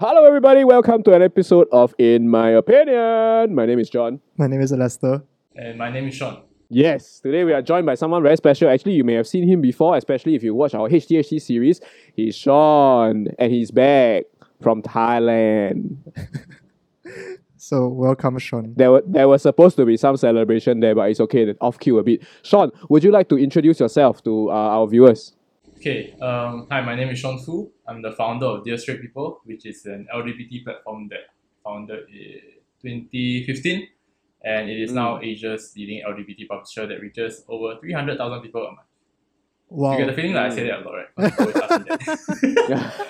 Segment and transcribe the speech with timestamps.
[0.00, 0.64] Hello, everybody.
[0.64, 3.54] Welcome to an episode of In My Opinion.
[3.54, 4.18] My name is John.
[4.38, 5.22] My name is Lester.
[5.54, 6.40] And my name is Sean.
[6.70, 8.70] Yes, today we are joined by someone very special.
[8.70, 11.82] Actually, you may have seen him before, especially if you watch our HDHD series.
[12.16, 14.24] He's Sean, and he's back
[14.62, 15.98] from Thailand.
[17.62, 18.72] So welcome, Sean.
[18.74, 21.98] There, were, there was supposed to be some celebration there, but it's okay, off cue
[21.98, 22.22] a bit.
[22.42, 25.34] Sean, would you like to introduce yourself to uh, our viewers?
[25.80, 27.72] Okay, um, hi, my name is Sean Fu.
[27.88, 31.32] I'm the founder of Dear Straight People, which is an LGBT platform that
[31.64, 33.88] founded in 2015.
[34.44, 38.88] And it is now Asia's leading LGBT publisher that reaches over 300,000 people a month.
[39.70, 39.92] Wow.
[39.92, 41.36] You get the feeling that I say that a lot, right?
[41.38, 43.06] People always ask me that.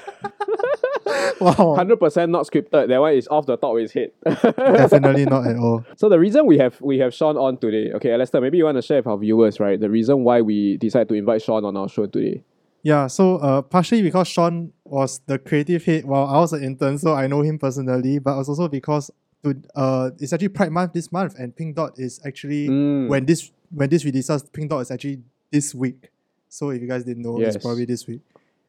[1.41, 1.77] wow.
[1.77, 2.87] 100% not scripted.
[2.87, 4.13] That one is off the top of his head.
[4.25, 5.85] Definitely not at all.
[5.97, 8.77] So the reason we have we have Sean on today, okay, Lester, maybe you want
[8.77, 9.81] to share with our viewers, right?
[9.81, 12.45] The reason why we decided to invite Sean on our show today.
[12.83, 16.97] Yeah, so uh, partially because Sean was the creative head while I was an intern,
[16.99, 19.11] so I know him personally, but also because
[19.45, 23.09] to, uh, it's actually Pride Month this month, and Pink Dot is actually Mm.
[23.09, 25.21] when this when this releases, Pink Dot is actually
[25.53, 26.11] this week.
[26.49, 27.55] So if you guys didn't know, Yes.
[27.55, 28.21] it's probably this week.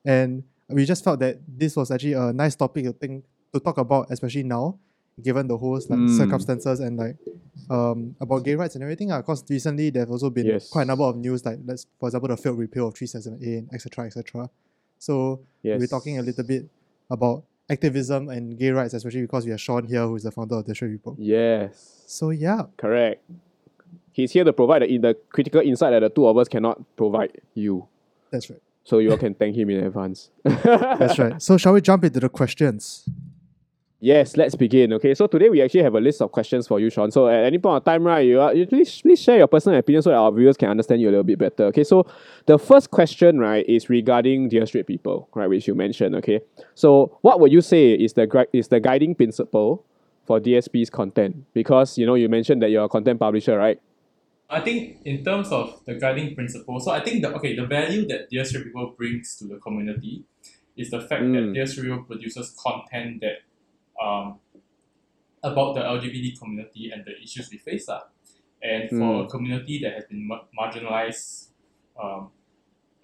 [0.06, 3.24] And we just felt that this was actually a nice topic to think
[3.54, 4.78] to talk about, especially now,
[5.22, 6.18] given the whole like Mm.
[6.18, 7.16] circumstances and like
[7.70, 9.10] um about gay rights and everything.
[9.10, 10.70] Because recently there have also been Yes.
[10.70, 13.70] quite a number of news, like let's for example the failed repeal of 377A and
[13.74, 14.06] etc.
[14.08, 14.50] etc.
[15.00, 15.80] So Yes.
[15.80, 16.68] we're talking a little bit
[17.10, 20.56] about activism and gay rights, especially because we have Sean here, who is the founder
[20.56, 21.16] of the Straight People.
[21.20, 22.04] Yes.
[22.08, 23.22] So yeah, Correct.
[24.14, 27.40] He's here to provide the, the critical insight that the two of us cannot provide
[27.54, 27.88] you.
[28.30, 28.62] that's right.
[28.84, 30.32] So you all can thank him in advance.
[30.44, 31.40] That's right.
[31.40, 33.08] So shall we jump into the questions?
[34.04, 34.94] Yes, let's begin.
[34.94, 37.12] Okay, so today we actually have a list of questions for you, Sean.
[37.12, 39.78] So at any point of time, right, you, are, you please, please share your personal
[39.78, 41.66] opinion so that our viewers can understand you a little bit better.
[41.66, 42.08] Okay, so
[42.48, 46.16] the first question, right, is regarding dear straight people, right, which you mentioned.
[46.16, 46.42] Okay,
[46.74, 49.86] so what would you say is the is the guiding principle
[50.26, 51.46] for DSP's content?
[51.54, 53.80] Because you know you mentioned that you're a content publisher, right?
[54.50, 58.08] I think in terms of the guiding principle, so I think the okay, the value
[58.08, 60.24] that Dear Straight People brings to the community
[60.76, 61.34] is the fact Mm.
[61.34, 63.44] that Dear Straight People produces content that
[64.02, 64.40] um
[65.44, 68.04] about the LGBT community and the issues we face lah.
[68.62, 69.26] And for Mm.
[69.26, 71.50] a community that has been mar- marginalized
[71.98, 72.30] um,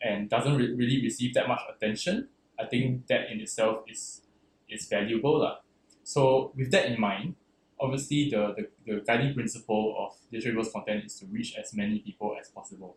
[0.01, 4.21] and doesn't re- really receive that much attention, I think that in itself is
[4.69, 5.65] is valuable lah.
[6.03, 7.35] So with that in mind,
[7.81, 12.35] obviously the, the, the guiding principle of digital content is to reach as many people
[12.39, 12.95] as possible.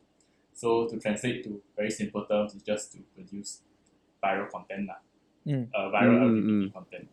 [0.53, 3.63] So to translate to very simple terms, is just to produce
[4.23, 5.01] viral content, lah.
[5.49, 5.65] Mm.
[5.73, 6.73] Uh, viral Mm, LGBT mm.
[6.77, 7.09] content.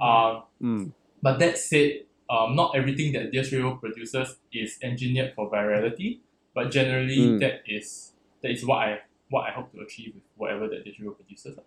[0.00, 0.92] Um, Mm.
[1.22, 6.20] but that said, um, not everything that DSRio produces is engineered for virality,
[6.54, 7.40] but generally Mm.
[7.40, 8.98] that is that is what I
[9.30, 11.56] what I hope to achieve with whatever that DSRio produces.
[11.56, 11.64] lah.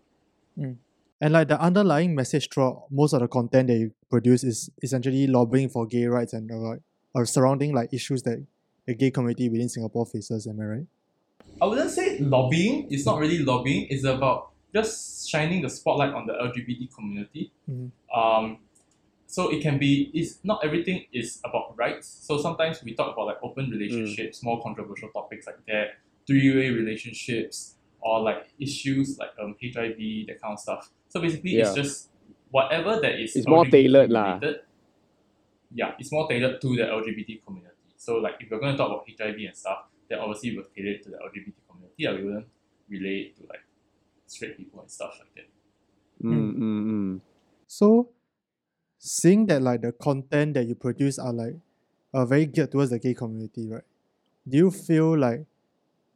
[1.22, 5.28] And like the underlying message throughout most of the content that you produce is essentially
[5.28, 6.80] lobbying for gay rights and uh, like
[7.14, 8.46] or surrounding like issues that
[8.86, 10.46] the gay community within Singapore faces.
[10.46, 10.88] Am I right?
[11.62, 12.88] I wouldn't say lobbying.
[12.92, 13.88] It's not really lobbying.
[13.90, 17.52] It's about just shining the spotlight on the LGBT community.
[17.70, 17.92] Mhm.
[18.14, 18.60] Um,
[19.26, 20.12] so it can be.
[20.14, 22.08] It's not everything is about rights.
[22.28, 25.88] So sometimes we talk about like open relationships, more controversial topics like that,
[26.28, 30.92] three-way relationships, or like issues like um HIV, that kind of stuff.
[31.10, 32.10] So basically, it's just
[32.52, 33.36] whatever that is.
[33.36, 34.40] It's more tailored lah.
[35.74, 37.90] Yeah, it's more tailored to the LGBT community.
[37.98, 40.94] So like if we're going to talk about HIV and stuff, then obviously we'll tailor
[40.96, 41.98] it to the LGBT community.
[41.98, 42.48] Yeah, we wouldn't
[42.88, 43.65] relate to like
[44.28, 46.26] straight people and stuff like that.
[46.26, 47.22] Mm, mm, mm.
[47.68, 48.10] So,
[48.98, 51.56] seeing that like the content that you produce are like
[52.14, 53.84] uh, very geared towards the gay community, right?
[54.48, 55.46] Do you feel like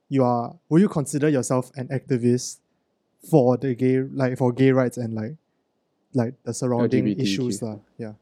[0.07, 0.55] you are?
[0.69, 2.59] Will you consider yourself an activist
[3.29, 5.35] for the gay, like for gay rights and like,
[6.13, 7.21] like the surrounding LGBTQ.
[7.21, 7.77] issues, lah?
[7.97, 8.13] Yeah.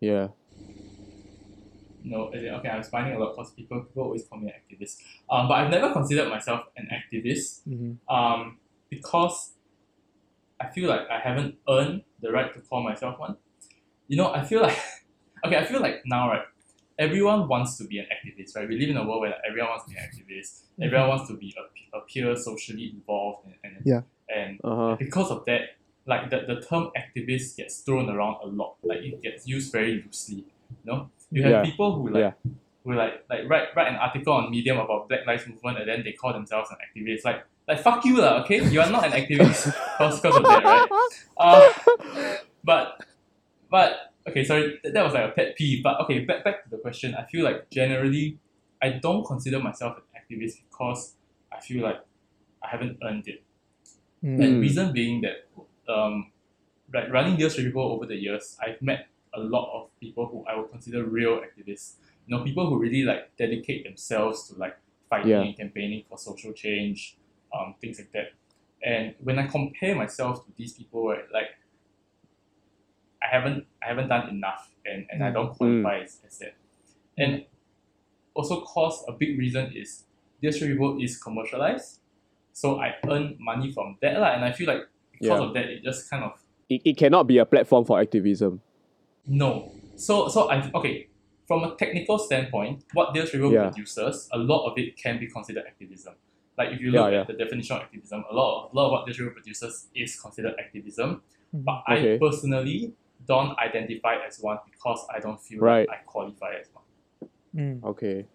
[0.00, 0.28] Yeah.
[2.02, 4.54] No, as in, okay, I'm smiling a lot because people people always call me an
[4.56, 5.02] activist.
[5.28, 7.60] Um, but I've never considered myself an activist.
[7.68, 8.14] Mm-hmm.
[8.14, 8.58] Um,
[8.90, 9.52] because
[10.60, 13.36] I feel like I haven't earned the right to call myself one.
[14.08, 14.76] You know, I feel like
[15.46, 16.42] okay, I feel like now right,
[16.98, 18.68] everyone wants to be an activist, right?
[18.68, 20.62] We live in a world where like, everyone wants to be an activist.
[20.82, 24.02] Everyone wants to be a, a peer socially involved and, and Yeah.
[24.28, 24.96] and Uh huh.
[24.98, 25.62] because of that,
[26.06, 28.76] like the, the term activist gets thrown around a lot.
[28.82, 30.44] Like it gets used very loosely.
[30.84, 31.10] You know?
[31.30, 31.62] You have Yeah.
[31.64, 32.32] people who like Yeah.
[32.84, 36.02] who like like write write an article on Medium about Black Lives Movement and then
[36.04, 37.24] they call themselves an activist.
[37.24, 38.58] Like like fuck you lah, okay?
[38.66, 40.88] You are not an activist because of that, right?
[41.38, 41.70] Uh,
[42.64, 42.98] but
[43.70, 45.82] but okay, sorry, that, that was like a pet peeve.
[45.82, 47.14] But okay, back back to the question.
[47.14, 48.38] I feel like generally
[48.82, 51.14] I don't consider myself an activist because
[51.52, 52.02] I feel like
[52.62, 53.42] I haven't earned it.
[54.24, 54.42] Mm.
[54.42, 55.46] And reason being that
[55.86, 56.32] um,
[56.92, 60.44] like running deals with people over the years, I've met a lot of people who
[60.50, 61.94] I would consider real activists.
[62.26, 64.76] You know, people who really like dedicate themselves to like
[65.08, 65.42] fighting Yeah.
[65.42, 67.16] and campaigning for social change,
[67.52, 68.32] um, things like that.
[68.82, 71.48] And when I compare myself to these people, right, like
[73.22, 75.34] I haven't I haven't done enough and, and I Mm.
[75.34, 76.54] don't qualify as, as that.
[77.18, 77.44] And
[78.34, 80.04] also cause a big reason is
[80.40, 82.00] Dear Straight People is commercialized.
[82.52, 84.82] So I earn money from that lah, and I feel like
[85.12, 85.46] because Yeah.
[85.46, 86.32] of that it just kind of
[86.68, 88.60] It, it cannot be a platform for activism.
[89.26, 89.72] no.
[89.96, 91.06] So so I okay.
[91.46, 93.70] From a technical standpoint, what Deals River Yeah.
[93.70, 96.14] produces, a lot of it can be considered activism.
[96.58, 97.20] Like if you look yeah.
[97.22, 99.88] at the definition of activism, a lot of a lot of what Deals River produces
[99.94, 101.22] is considered activism.
[101.54, 101.64] Mhm.
[101.64, 102.14] But Okay.
[102.14, 102.92] I personally
[103.26, 105.88] don't identify as one because I don't feel Right.
[105.88, 106.84] like I qualify as one.
[107.54, 107.84] Mm.
[107.84, 108.26] Okay.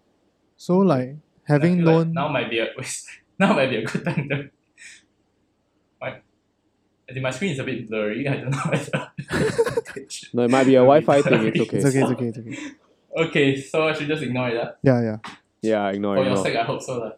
[0.56, 2.68] So like having feel like known now might be a
[3.38, 4.50] now might be a good time to
[6.00, 6.08] my
[7.08, 8.26] I think my screen is a bit blurry.
[8.26, 9.12] I don't know whether
[10.34, 11.46] No, it might be a Wi-Fi thing.
[11.46, 11.76] It's okay.
[11.78, 12.58] it's okay, it's okay, it's okay.
[13.16, 14.56] Okay, so I should just ignore it.
[14.58, 14.72] Uh.
[14.82, 15.18] Yeah, yeah.
[15.62, 16.24] Yeah, ignore For it.
[16.24, 16.44] your ignore.
[16.44, 16.98] sake, I hope so.
[16.98, 17.12] lah.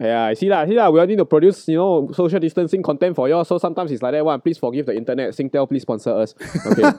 [0.00, 0.68] Yeah, I see that.
[0.68, 0.92] See that.
[0.92, 3.44] We all need to produce, you know, social distancing content for you.
[3.44, 4.24] So sometimes it's like that.
[4.24, 5.30] One, please forgive the internet.
[5.30, 6.34] Singtel, please sponsor us.
[6.66, 6.90] Okay,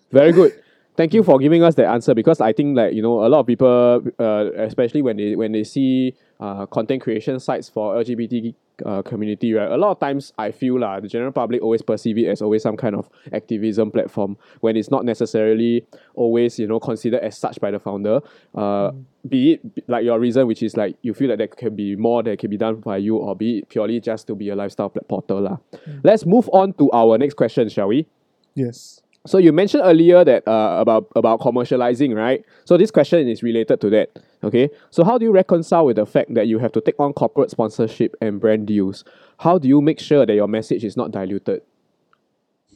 [0.12, 0.52] very good.
[0.96, 3.40] Thank you for giving us that answer because I think like you know a lot
[3.40, 8.54] of people, uh, especially when they when they see uh, content creation sites for LGBT
[8.84, 9.70] uh, community, right?
[9.70, 12.62] A lot of times I feel lah, the general public always perceive it as always
[12.62, 17.60] some kind of activism platform when it's not necessarily always you know considered as such
[17.60, 18.20] by the founder.
[18.54, 18.92] Uh,
[19.28, 22.22] Be it like your reason, which is like you feel that there can be more
[22.22, 24.88] that can be done by you, or be it purely just to be a lifestyle
[24.88, 25.58] portal lah.
[26.02, 28.06] Let's move on to our next question, shall we?
[28.54, 29.02] yes.
[29.26, 32.44] So you mentioned earlier that uh, about about commercializing, right?
[32.64, 34.18] So this question is related to that.
[34.42, 34.70] Okay.
[34.90, 37.50] So how do you reconcile with the fact that you have to take on corporate
[37.50, 39.04] sponsorship and brand deals?
[39.38, 41.62] How do you make sure that your message is not diluted?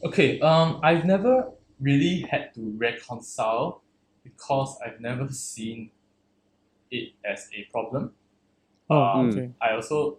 [0.04, 1.48] Okay, um, I've never
[1.80, 3.82] really had to reconcile
[4.24, 5.90] because I've never seen
[6.90, 8.12] it as a problem.
[8.90, 9.50] Oh, Um, okay.
[9.60, 10.18] I also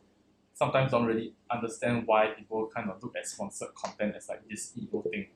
[0.54, 4.72] sometimes don't really understand why people kind of look at sponsored content as like this
[4.76, 5.28] ego thing.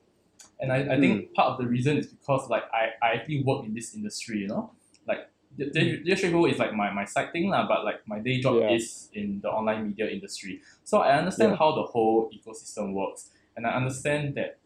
[0.60, 3.64] And I, I think part of the reason is because like I, I actually work
[3.64, 4.72] in this industry, you know?
[5.06, 8.18] Like the the the Go is like my, my side thing, lah, but like my
[8.18, 8.74] day job Yeah.
[8.74, 10.60] is in the online media industry.
[10.84, 11.58] So I understand Yeah.
[11.58, 13.30] how the whole ecosystem works.
[13.56, 14.58] And I understand that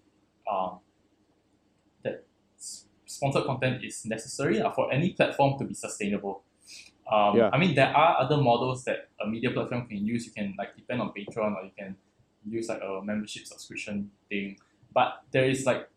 [0.51, 0.81] um
[2.03, 2.25] that
[3.07, 6.43] sponsored content is necessary lah, for any platform to be sustainable.
[7.05, 7.51] Um, Yeah.
[7.53, 10.25] I mean, there are other models that a media platform can use.
[10.25, 11.97] You can like depend on Patreon, or you can
[12.49, 14.57] use like a membership subscription thing.
[14.95, 15.89] But there is like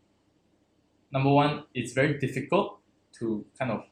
[1.11, 2.79] number one, it's very difficult
[3.19, 3.83] to kind of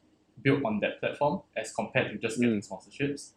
[0.42, 3.32] build on that platform as compared to just getting sponsorships.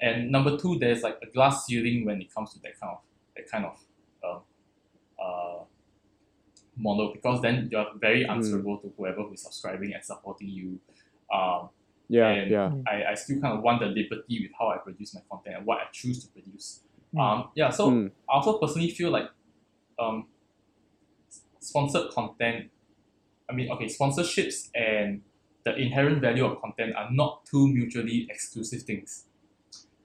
[0.00, 3.00] And number two, there's like a glass ceiling when it comes to that kind of
[3.36, 3.78] that kind of
[4.24, 4.40] um,
[5.22, 5.64] uh,
[6.76, 10.78] model because then you're very answerable to whoever who's subscribing and supporting you.
[11.32, 11.70] Um,
[12.10, 12.72] Yeah, And- yeah.
[12.86, 15.66] I, I still kind of want the liberty with how I produce my content and
[15.66, 16.80] what I choose to produce.
[17.14, 17.20] Mm.
[17.20, 18.10] Um, yeah, so Mm.
[18.28, 19.28] I also personally feel like
[19.98, 20.37] um, s-
[21.68, 22.70] sponsored content,
[23.48, 25.22] I mean, okay, sponsorships and
[25.64, 29.24] the inherent value of content are not two mutually exclusive things.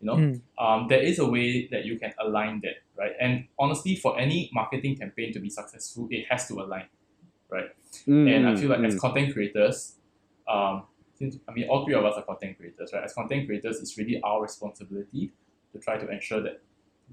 [0.02, 0.42] You know, Mm.
[0.64, 3.14] um, there is a way that you can align that, right?
[3.26, 6.88] And honestly, for any marketing campaign to be successful, it has to align,
[7.50, 7.70] right?
[8.08, 9.00] Mm, And I mm, feel like as mm.
[9.00, 9.78] content creators,
[10.48, 10.84] um,
[11.18, 13.04] since I mean all three of us are content creators, right?
[13.08, 15.32] As content creators, it's really our responsibility
[15.72, 16.62] to try to ensure that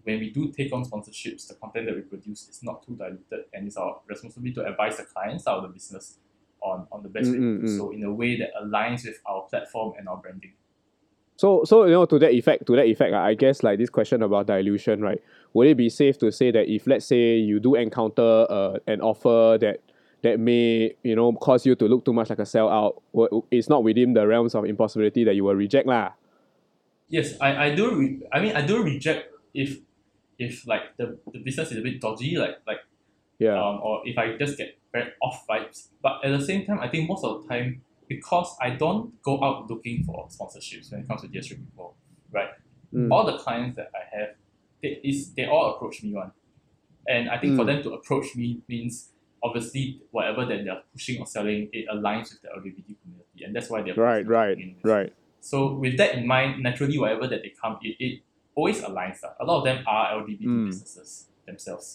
[0.04, 3.44] when we do take on sponsorships, the content that we produce is not too diluted,
[3.52, 6.18] and it's our responsibility to advise the clients out of the business
[6.62, 7.78] on, on the best way Mm, to mm, do mm.
[7.78, 10.52] so in a way that aligns with our platform and our branding.
[11.36, 14.22] So, so you know, to that effect, to that effect, I guess like this question
[14.22, 15.22] about dilution, right?
[15.54, 19.00] Would it be safe to say that if let's say you do encounter uh, an
[19.00, 19.80] offer that
[20.22, 23.00] that may you know cause you to look too much like a sellout,
[23.50, 26.12] it's not within the realms of impossibility that you will reject lah.
[27.08, 27.96] Yes, I, I do.
[27.96, 29.78] Re- I mean, I do reject if
[30.38, 32.78] if like the, the business is a bit dodgy, like like
[33.38, 33.54] Yeah.
[33.62, 35.88] um, or if I just get very off vibes.
[36.02, 39.42] But at the same time, I think most of the time, because I don't go
[39.42, 41.94] out looking for sponsorships when it comes to DSR people,
[42.32, 42.50] right?
[42.92, 43.10] Mm.
[43.12, 44.28] All the clients that I have,
[44.82, 46.32] they, is, they all approach me one.
[47.06, 47.66] And I think for Mm.
[47.66, 49.10] them to approach me means
[49.42, 53.44] obviously whatever that they're pushing or selling, it aligns with the LGBT community.
[53.44, 54.76] And that's why they're Right, right, in.
[54.82, 55.12] right.
[55.40, 58.20] So with that in mind, naturally whatever that they come, it, it
[58.60, 59.18] always aligns.
[59.24, 59.32] lah.
[59.40, 60.66] A lot of them are LGBT Mm.
[60.68, 61.86] businesses themselves.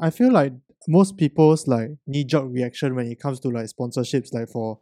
[0.00, 0.52] I feel like
[0.88, 4.78] most people's like knee jerk reaction when it comes to like sponsorships, like for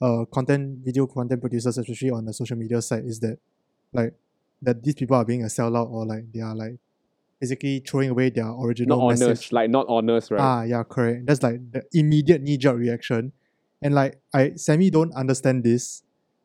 [0.00, 3.38] uh content video content producers, especially on the social media side, is that
[3.92, 4.14] like
[4.62, 6.76] that these people are being a sellout or like they are like
[7.40, 9.26] basically throwing away their original Not message.
[9.26, 10.40] honest, like not honest, right?
[10.40, 11.24] Ah, yeah, correct.
[11.26, 13.32] That's like the immediate knee jerk reaction.
[13.80, 16.02] And like I semi don't understand this.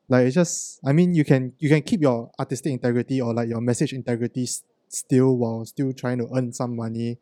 [0.07, 3.49] Like it's just I mean you can you can keep your artistic integrity or like
[3.49, 7.17] your message integrity s- still while still trying to earn some money.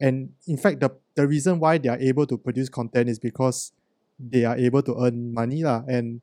[0.00, 3.72] And in fact the the reason why they are able to produce content is because
[4.18, 5.82] they are able to earn money lah.
[5.88, 6.20] And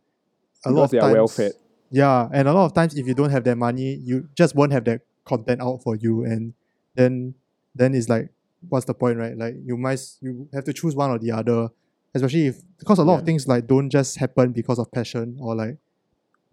[0.65, 1.51] a lot Because of they are times well fed.
[1.91, 4.71] yeah, and a lot of times if you don't have that money, you just won't
[4.71, 6.53] have that content out for you, and
[6.95, 7.35] then
[7.75, 8.29] then it's like,
[8.69, 9.37] what's the point, right?
[9.37, 11.69] Like you might you have to choose one or the other,
[12.13, 15.55] especially if because a lot of things like don't just happen because of passion or
[15.55, 15.77] like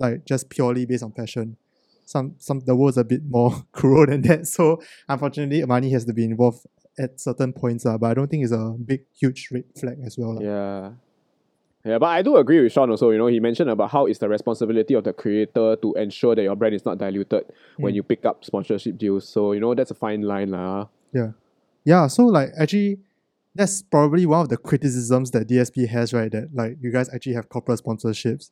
[0.03, 1.57] like just purely based on passion.
[2.05, 4.47] Some some the world's a bit more cruel than that.
[4.47, 6.67] So unfortunately, money has to be involved
[6.99, 10.19] at certain points, uh, but I don't think it's a big huge red flag as
[10.19, 10.37] well.
[10.43, 10.91] Yeah.
[11.85, 13.11] Yeah, but I do agree with Sean also.
[13.11, 16.43] You know, he mentioned about how it's the responsibility of the creator to ensure that
[16.43, 17.43] your brand is not diluted
[17.77, 17.97] when Mm.
[17.97, 19.27] you pick up sponsorship deals.
[19.29, 20.51] So, you know, that's a fine line.
[20.53, 20.87] lah.
[21.85, 23.01] Yeah, so like actually
[23.55, 26.31] that's probably one of the criticisms that DSP has, right?
[26.31, 28.51] That like you guys actually have corporate sponsorships.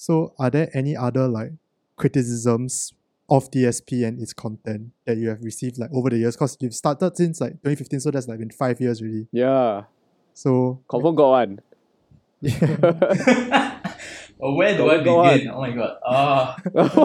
[0.00, 1.52] So are there any other like
[1.96, 2.94] criticisms
[3.28, 6.36] of DSP and its content that you have received like over the years?
[6.36, 9.28] Because you've started since like 2015, so that's like been five years really.
[9.30, 9.82] Yeah.
[10.32, 11.60] So Confirm got one.
[12.40, 13.76] yeah.
[14.42, 15.50] Oh, where do Go I on, begin?
[15.52, 15.96] Oh my god.
[16.02, 16.56] Uh,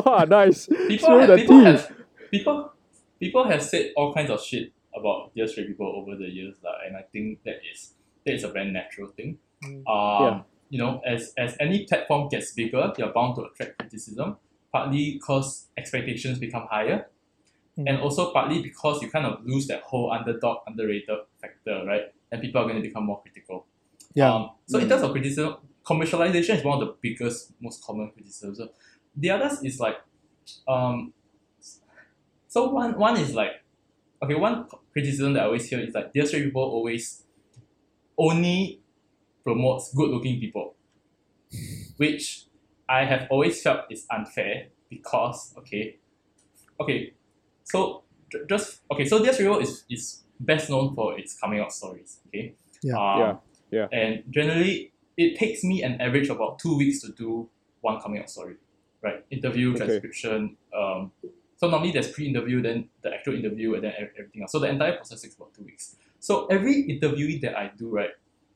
[0.06, 0.68] Wow, nice.
[0.88, 1.66] people, Through have, the people, teeth.
[1.66, 1.92] have,
[2.32, 2.72] people,
[3.20, 6.72] people have said all kinds of shit about Dear Straight people over the years, lah,
[6.88, 7.92] and I think that is
[8.26, 9.38] that is a very natural thing.
[9.62, 9.84] Mm.
[9.84, 10.42] Um, Yeah.
[10.70, 14.38] You know, as as any platform gets bigger, you're bound to attract criticism.
[14.72, 17.08] Partly because expectations become higher,
[17.78, 17.90] Mm.
[17.90, 22.04] and also partly because you kind of lose that whole underdog, underrated factor, right?
[22.32, 23.66] And people are going to become more critical.
[24.14, 24.34] Yeah.
[24.34, 28.62] Um, so in terms of criticism, commercialization is one of the biggest, most common criticisms.
[29.18, 29.98] The others is like,
[30.70, 31.14] um,
[32.48, 33.62] so one one is like,
[34.24, 37.24] okay, one criticism that I always hear is like, dear straight people always
[38.18, 38.80] only
[39.46, 40.76] promotes good looking people,
[41.98, 42.48] which
[42.90, 45.98] I have always felt is unfair because okay,
[46.80, 47.14] okay,
[47.64, 48.04] so
[48.50, 52.20] just okay, so dear straight people is is best known for its coming out stories.
[52.28, 52.56] Okay.
[52.84, 52.98] Yeah.
[52.98, 53.38] Um, Yeah,
[53.72, 53.88] yeah.
[53.92, 57.50] And generally, it takes me an average of about two weeks to do
[57.82, 58.56] one coming out story,
[59.02, 59.24] right?
[59.32, 59.86] Interview, Okay.
[59.86, 60.58] transcription.
[60.76, 61.12] Um,
[61.58, 64.52] so normally there's pre-interview, then the actual interview, and then everything else.
[64.52, 65.96] So the entire process takes about two weeks.
[66.20, 68.10] So every interviewee that I do, right,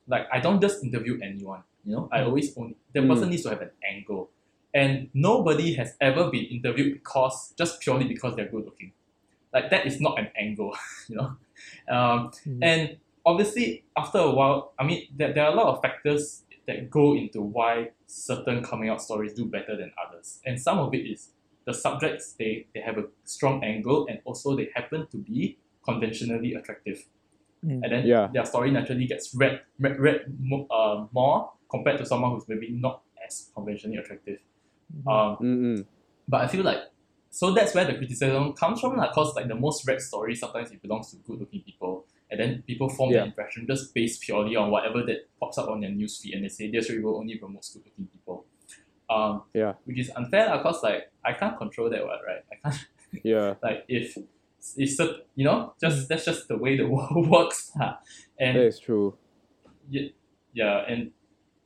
[0.10, 1.64] like I don't just interview anyone.
[1.86, 3.10] You know, I always only the Mm.
[3.10, 4.30] person needs to have an angle,
[4.74, 8.92] and nobody has ever been interviewed because just purely because they're good looking.
[9.54, 10.76] Like that is not an angle,
[11.10, 11.38] you know.
[11.88, 12.60] Um, Mm.
[12.64, 16.90] and obviously, after a while, I mean, there, there are a lot of factors that
[16.90, 20.40] go into why certain coming out stories do better than others.
[20.46, 21.30] And some of it is
[21.66, 26.54] the subjects, they, they have a strong angle and also they happen to be conventionally
[26.54, 27.06] attractive.
[27.66, 27.84] Mm.
[27.84, 28.28] And then Yeah.
[28.34, 32.70] their story naturally gets read, read, read mo- uh, more compared to someone who's maybe
[32.72, 34.40] not as conventionally attractive.
[35.06, 35.08] Mhm.
[35.12, 35.86] Um,
[36.28, 36.80] but I feel like
[37.32, 40.72] so that's where the criticism comes from, like, cause like the most read story sometimes
[40.72, 43.18] it belongs to good looking people, and then people form Yeah.
[43.18, 46.50] their impression just based purely on whatever that pops up on their newsfeed, and they
[46.50, 48.46] say this review only promotes good looking people.
[49.12, 49.74] Um, Yeah.
[49.86, 52.42] which is unfair, lah, cause like I can't control that, one, right?
[52.52, 52.88] I can't
[53.24, 53.56] Yeah.
[53.64, 54.18] like if
[54.78, 57.98] it's cer- you know just that's just the way the world works, lah.
[58.40, 59.16] and That is true.
[59.90, 60.10] yeah,
[60.54, 61.12] yeah, and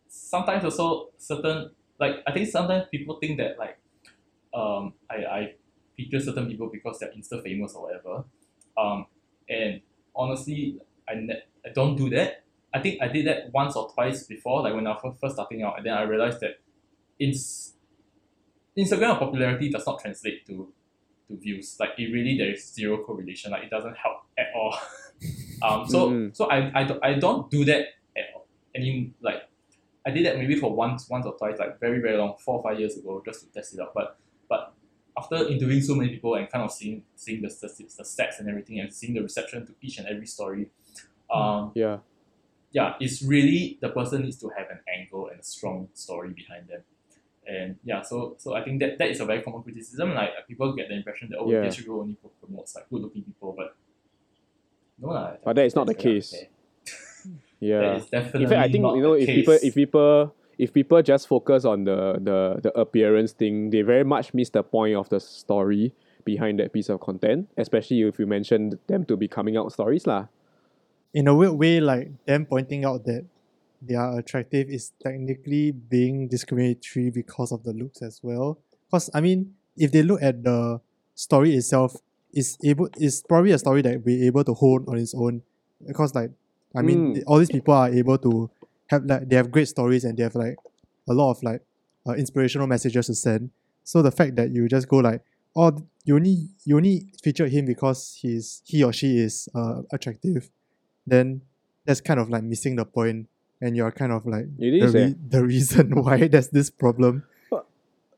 [0.08, 3.78] sometimes also certain like I think sometimes people think that like
[4.54, 5.40] um I, I
[5.98, 8.24] feature certain people because they're insta famous or whatever.
[8.78, 9.06] Um
[9.50, 9.82] and
[10.16, 12.44] honestly I, ne- I don't do that.
[12.74, 15.62] I think I did that once or twice before, like when I was first starting
[15.64, 16.58] out, and then I realized that
[17.20, 17.74] ins-
[18.78, 20.72] Instagram popularity does not translate to
[21.28, 21.78] to views.
[21.80, 23.52] Like it really there is zero correlation.
[23.52, 24.78] Like it doesn't help at all.
[25.64, 26.36] um so Mhm.
[26.36, 27.82] so I, I, don't- I don't do that
[28.18, 28.46] at all.
[28.76, 29.44] Any like
[30.06, 32.64] I did that maybe for once once or twice, like very, very long, four or
[32.64, 33.94] five years ago, just to test it out.
[33.94, 34.18] But
[34.50, 34.74] but
[35.18, 38.50] after interviewing so many people and kind of seeing seeing the statistics, the stats and
[38.50, 40.70] everything and seeing the reception to each and every story,
[41.34, 42.00] um Yeah.
[42.74, 46.68] yeah, it's really the person needs to have an angle and a strong story behind
[46.68, 46.82] them.
[47.48, 50.14] And yeah, so so I think that that is a very common criticism.
[50.16, 51.62] Like uh, people get the impression that oh, Yeah.
[51.62, 53.76] this show only pro- promotes like good looking people, but
[55.00, 55.36] no lah.
[55.44, 56.34] But that is not the case.
[56.34, 56.50] unfair.
[57.64, 57.80] Yeah.
[57.80, 60.74] That is definitely in fact, I think you know the if people if people if
[60.74, 64.96] people just focus on the the the appearance thing, they very much miss the point
[65.00, 65.94] of the story
[66.28, 67.48] behind that piece of content.
[67.56, 70.28] Especially if you mentioned them to be coming out stories lah.
[71.14, 73.24] in a weird way, like them pointing out that
[73.88, 78.60] they are attractive is technically being discriminatory because of the looks as well.
[78.90, 80.80] Because I mean, if they look at the
[81.16, 81.98] story itself,
[82.34, 85.42] is able is probably a story that we're able to hold on its own
[85.86, 86.32] because like
[86.76, 87.24] I mean Mm.
[87.28, 88.50] all these people are able to
[88.88, 90.58] have like they have great stories and they have like
[91.08, 91.62] a lot of like
[92.08, 93.52] uh, inspirational messages to send.
[93.84, 95.22] So the fact that you just go like
[95.56, 100.50] oh you only you only featured him because he's he or she is uh, attractive,
[101.06, 101.42] then
[101.86, 103.28] that's kind of like missing the point
[103.64, 105.14] and you're kind of like It the, is, eh?
[105.36, 107.24] the reason why there's this problem.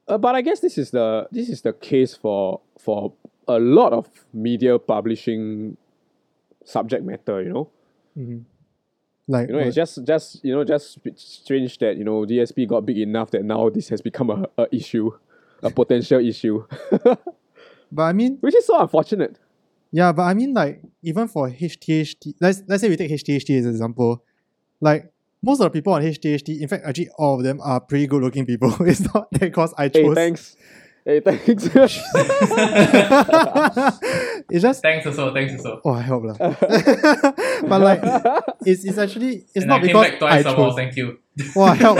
[0.07, 3.13] Uh, but I guess this is the this is the case for for
[3.47, 5.77] a lot of media publishing
[6.63, 7.41] subject matter.
[7.41, 7.69] You know,
[8.17, 8.43] Mhm.
[9.27, 9.67] Like you know, what?
[9.67, 13.43] it's just just you know just strange that you know DSP got big enough that
[13.43, 15.09] now this has become a, a issue,
[15.63, 16.63] a potential issue,
[17.91, 19.39] but I mean which is so unfortunate.
[19.91, 23.65] Yeah, but I mean, like, even for HTHT, let's let's say we take HTHT as
[23.65, 24.23] an example,
[24.81, 25.11] like
[25.45, 28.23] most of the people on HTHT, in fact, actually all of them are pretty good
[28.23, 28.75] looking people.
[28.81, 30.07] it's not because I chose.
[30.07, 30.57] Hey, thanks.
[31.05, 31.43] Hey, thanks.
[34.49, 35.79] it's just Thanks also, thanks also.
[35.85, 36.33] oh, I hope lah.
[37.69, 38.01] but like,
[38.65, 40.75] it's it's actually it's and not I came because back twice I some more, chose.
[40.75, 41.19] thank you.
[41.55, 41.97] Oh, I help.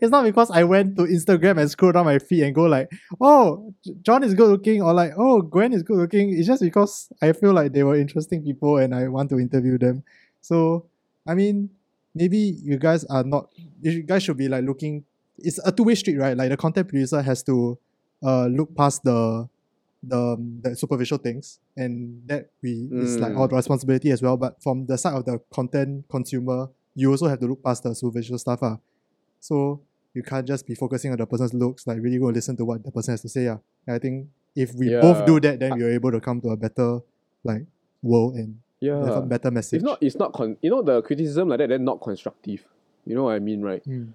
[0.00, 2.90] it's not because I went to Instagram and scroll down my feed and go like,
[3.20, 6.32] oh, John is good looking, or like, oh, Gwen is good looking.
[6.32, 9.76] It's just because I feel like they were interesting people and I want to interview
[9.76, 10.02] them.
[10.40, 10.86] So,
[11.26, 11.70] I mean,
[12.14, 13.48] maybe you guys are not.
[13.80, 15.04] You guys should be like looking.
[15.38, 16.36] It's a two way street, right?
[16.36, 17.78] Like the content producer has to,
[18.22, 19.48] uh, look past the,
[20.02, 23.38] the um, the superficial things, and that we is like Mm.
[23.40, 24.36] our responsibility as well.
[24.36, 27.94] But from the side of the content consumer, you also have to look past the
[27.94, 28.60] superficial stuff.
[28.62, 28.78] Ah.
[29.40, 29.80] So
[30.14, 32.84] you can't just be focusing on the person's looks, like really go listen to what
[32.84, 33.48] the person has to say.
[33.48, 33.58] Ah.
[33.86, 36.56] And I think if we both do that, then we're able to come to a
[36.56, 37.00] better
[37.42, 37.66] like
[38.02, 39.20] world and have a yeah.
[39.20, 39.78] better message.
[39.78, 40.56] If not, it's not con.
[40.62, 42.64] You know, the criticism like that, they're not constructive.
[43.04, 43.84] You know what I mean, right?
[43.86, 44.12] Mm.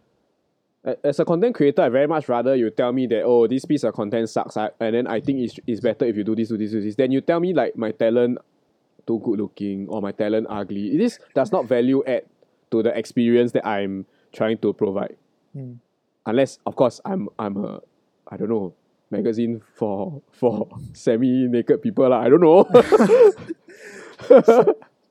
[1.04, 3.84] As a content creator, I very much rather you tell me that oh this piece
[3.84, 6.50] of content sucks, I, and then I think it's, it's better if you do this,
[6.50, 6.96] do this, do this.
[6.96, 8.40] Then you tell me like my talent
[9.06, 10.98] too good looking or my talent ugly.
[10.98, 12.24] This does not value add
[12.72, 15.18] to the experience that I'm trying to provide.
[15.56, 15.78] Mm.
[16.26, 17.82] Unless of course I'm I'm a
[18.28, 18.74] I don't know
[19.12, 22.22] magazine for for semi naked people lah.
[22.22, 22.64] I don't know.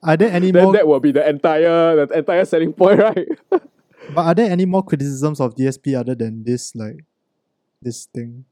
[0.02, 0.72] Are there any then more?
[0.74, 3.28] that will be the entire the entire selling point, right?
[3.50, 3.60] but
[4.24, 7.04] are there any more criticisms of DSP other than this like
[7.82, 8.44] this thing?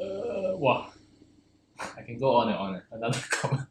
[0.00, 0.88] Uh, wow.
[1.96, 2.82] I can go on and on.
[2.92, 3.66] Another comment.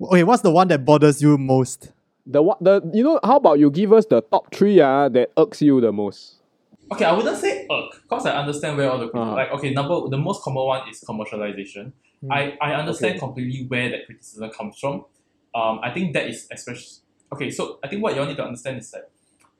[0.00, 1.92] Okay, what's the one that bothers you most?
[2.26, 5.30] The what the you know how about you give us the top three ah that
[5.36, 6.36] irks you the most?
[6.92, 9.34] Okay, I wouldn't say irk, because I understand where all the criti- Uh-huh.
[9.34, 11.92] like okay, number the most common one is commercialization.
[12.20, 12.32] Hmm.
[12.32, 13.18] I, I understand Okay.
[13.18, 15.04] completely where that criticism comes from.
[15.54, 17.50] Um, I think that is especially okay.
[17.50, 19.10] So I think what you all need to understand is that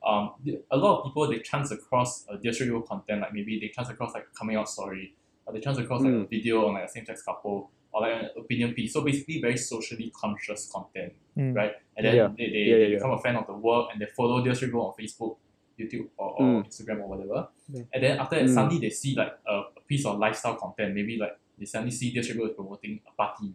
[0.05, 0.31] um,
[0.71, 4.13] a lot of people they chance across a digital content like maybe they chance across
[4.13, 5.13] like a coming out story
[5.45, 6.29] or they chance across like a Mm.
[6.29, 8.93] video on like a same sex couple or like an opinion piece.
[8.93, 11.55] So basically very socially conscious content, Mm.
[11.55, 11.73] right?
[11.97, 12.27] And then Yeah.
[12.37, 12.95] they, they, Yeah, they yeah, yeah.
[12.95, 15.37] become a fan of the work and they follow digital on Facebook,
[15.77, 16.65] YouTube or, or Mm.
[16.67, 17.47] Instagram or whatever.
[17.69, 17.83] Yeah.
[17.93, 18.53] And then after that, Mm.
[18.53, 20.95] suddenly they see like a, a piece of lifestyle content.
[20.95, 23.53] Maybe like they suddenly see digital is promoting a party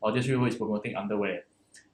[0.00, 1.44] or digital is promoting underwear.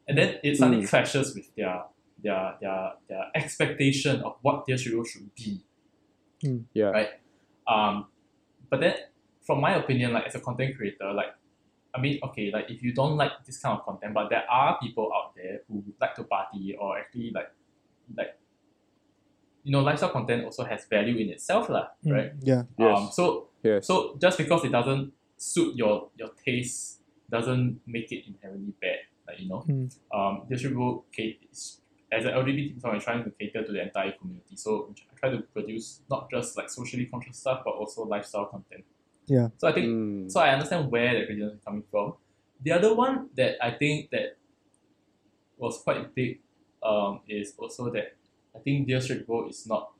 [0.08, 0.88] And then it suddenly Mm.
[0.88, 1.84] clashes with their
[2.22, 5.60] their their their expectation of what digital should be.
[6.74, 6.90] Yeah.
[6.90, 7.10] Right.
[7.66, 8.06] Um,
[8.70, 8.94] but then
[9.46, 11.32] from my opinion, like as a content creator, like
[11.94, 14.78] I mean, okay, like if you don't like this kind of content, but there are
[14.80, 17.50] people out there who like to party or actually like
[18.16, 18.36] like
[19.62, 22.12] you know, lifestyle content also has value in itself, lah, Mm.
[22.12, 22.32] right?
[22.42, 22.62] Yeah.
[22.76, 22.98] Yes.
[22.98, 23.86] Um, so yes.
[23.86, 29.03] so just because it doesn't suit your your taste doesn't make it inherently bad.
[29.26, 29.96] Like you know, Mm.
[30.12, 31.02] um, distribute
[32.12, 34.56] as an LGBT person, I'm trying to cater to the entire community.
[34.56, 38.84] So I try to produce not just like socially conscious stuff, but also lifestyle content.
[39.26, 39.48] Yeah.
[39.56, 40.30] So I think Mm.
[40.30, 42.14] so I understand where the criticism is coming from.
[42.62, 44.36] The other one that I think that
[45.56, 46.40] was quite big
[46.82, 48.16] um, is also that
[48.54, 49.92] I think Dear Street Road is not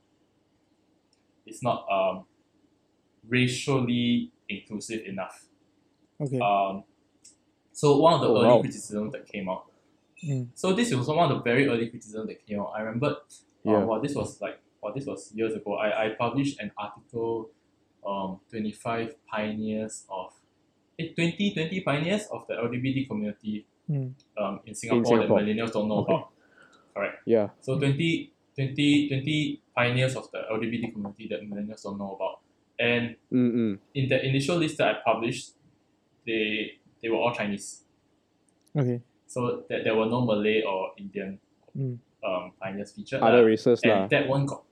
[1.46, 2.24] is not um,
[3.26, 5.46] racially inclusive enough.
[6.20, 6.38] Okay.
[6.38, 6.84] Um,
[7.74, 8.60] so one of the Oh, early wow.
[8.60, 9.64] criticisms that came out.
[10.24, 10.48] Mm.
[10.54, 12.72] So this was one of the very early criticisms that came out.
[12.76, 13.84] I remember, uh, Yeah.
[13.84, 15.74] well, this was like, well, this was years ago.
[15.74, 17.50] I, I published an article,
[18.06, 20.32] um, 25 pioneers of,
[20.98, 24.14] eh, 20, 20 pioneers of the LGBT community Mm.
[24.38, 25.40] um, in Singapore, Singapore.
[25.40, 26.14] that millennials don't know Okay.
[26.14, 26.30] about.
[26.94, 27.16] Correct.
[27.26, 27.48] yeah.
[27.60, 32.40] So 20, 20, 20 pioneers of the LGBT community that millennials don't know about.
[32.78, 33.78] And Mm-mm.
[33.94, 35.52] in the initial list that I published,
[36.26, 37.84] they they were all Chinese.
[38.72, 39.00] Okay.
[39.28, 41.38] So that there were no Malay or Indian
[41.76, 41.98] Mm.
[42.24, 43.20] um, pioneers featured.
[43.20, 43.50] Other lah.
[43.50, 44.06] races lah.
[44.06, 44.62] and that one got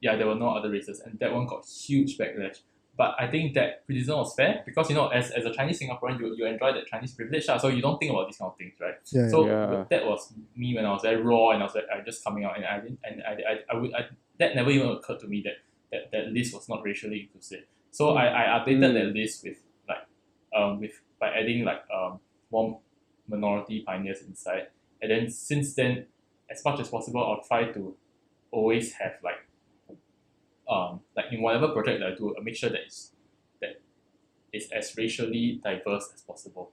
[0.00, 2.62] yeah, there were no other races, and that one got huge backlash
[2.96, 6.16] but I think that criticism was fair because you know, as, as a Chinese Singaporean,
[6.18, 8.56] you, you enjoy that Chinese privilege, lah, so you don't think about these kind of
[8.56, 8.94] things, right?
[9.12, 9.28] Yeah.
[9.28, 9.84] So Yeah.
[9.90, 12.44] that was me when I was very raw and I was like, I just coming
[12.48, 14.00] out and I didn't and I, I, I, would, I
[14.38, 15.56] that never even occurred to me that
[15.92, 17.64] that, that list was not racially inclusive.
[17.90, 18.94] So I, I updated Mm.
[18.94, 19.58] that list with
[19.90, 20.04] like
[20.56, 22.80] um with by adding like um more
[23.28, 24.68] minority pioneers inside.
[25.02, 26.06] And then since then,
[26.50, 27.96] as much as possible, I'll try to
[28.50, 29.40] always have like
[30.68, 33.12] um like in whatever project that I do, I make sure that it's
[33.60, 33.80] that
[34.52, 36.72] it's as racially diverse as possible.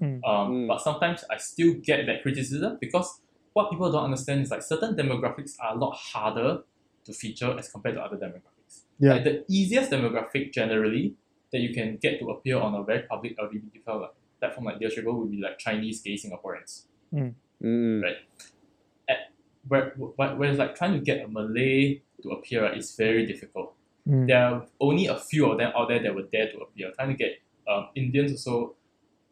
[0.00, 0.20] Mm.
[0.24, 0.68] Um, Mm.
[0.68, 3.20] But sometimes I still get that criticism because
[3.52, 6.62] what people don't understand is like certain demographics are a lot harder
[7.04, 8.82] to feature as compared to other demographics.
[8.98, 9.14] Yeah.
[9.14, 11.14] Like the easiest demographic generally
[11.54, 14.90] that you can get to appear on a very public LGBT like, platform like Dear
[15.06, 16.86] would be like Chinese gay Singaporeans.
[17.14, 18.02] Mm.
[18.02, 18.16] Right.
[19.68, 23.72] Where, where- whereas like trying to get a Malay to appear right, is very difficult.
[24.06, 24.26] Mm.
[24.26, 26.90] There are only a few of them out there that were dare to appear.
[26.96, 27.38] Trying to get
[27.70, 28.74] um, Indians also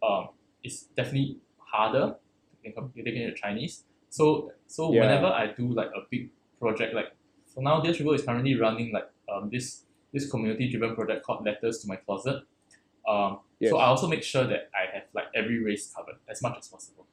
[0.02, 0.28] um,
[0.62, 2.14] is definitely harder
[2.62, 3.85] than com- taking it Chinese.
[4.11, 5.00] So so Yeah.
[5.02, 6.30] whenever I do like a big
[6.61, 7.11] project, like
[7.44, 11.79] so now Dear is currently running like um, this this community driven project called Letters
[11.81, 12.42] to My Closet.
[13.09, 13.70] Um, Yes.
[13.70, 16.66] So I also make sure that I have like every race covered as much as
[16.66, 17.07] possible.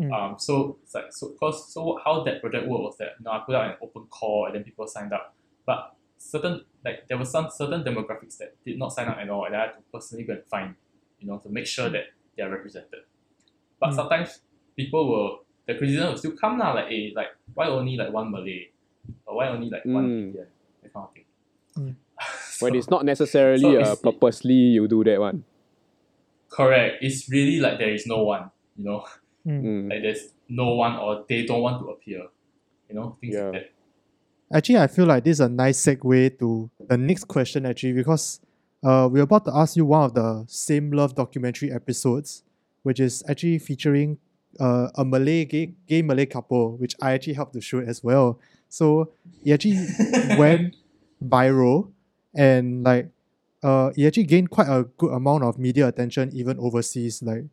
[0.00, 0.12] Mm.
[0.12, 3.30] Um, so it's like so cause so how that project worked was that you know,
[3.30, 5.36] I put out an open call and then people signed up.
[5.64, 9.44] But certain like there were some certain demographics that did not sign up at all
[9.44, 10.74] and I had to personally go and find,
[11.20, 13.02] you know, to make sure that they are represented.
[13.78, 13.94] But Mm.
[13.94, 14.40] sometimes
[14.76, 18.32] people will the criticism will still come now, like eh, like why only like one
[18.32, 18.70] Malay?
[19.24, 20.22] Or why only like one Mm.
[20.24, 20.46] Indian?
[20.82, 21.24] That kind of thing.
[21.78, 21.94] Mm.
[22.62, 25.44] When it's not necessarily so uh, purposely you do that one.
[26.50, 27.02] correct.
[27.02, 29.04] It's really like there is no one, you know.
[29.46, 29.90] Mm.
[29.90, 32.22] Like there's no one or they don't want to appear.
[32.88, 33.44] You know, things Yeah.
[33.44, 33.72] like that.
[34.56, 38.38] Actually, I feel like this is a nice segue to the next question, actually, because
[38.84, 42.42] uh, we're about to ask you one of the Same Love documentary episodes,
[42.82, 44.18] which is actually featuring
[44.60, 48.38] uh, a Malay gay, gay Malay couple, which I actually helped to shoot as well.
[48.68, 49.86] So it actually
[50.38, 50.76] went
[51.24, 51.90] viral
[52.34, 53.08] and like
[53.62, 57.22] uh, it actually gained quite a good amount of media attention even overseas.
[57.22, 57.44] Like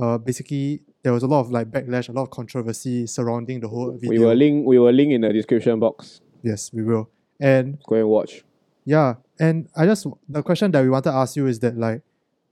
[0.00, 3.68] uh, basically there was a lot of like backlash, a lot of controversy surrounding the
[3.68, 4.10] whole video.
[4.10, 6.20] We will link we will link in the description box.
[6.42, 7.08] Yes, we will.
[7.40, 8.44] And Go and watch.
[8.84, 12.02] yeah, and I just the question that we want to ask you is that like,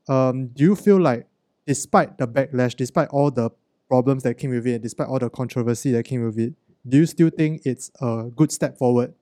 [0.08, 1.26] um, do you feel like
[1.66, 3.50] despite the backlash, despite all the
[3.88, 6.54] problems that came with it, despite all the controversy that came with it,
[6.88, 9.14] do you still think it's a good step forward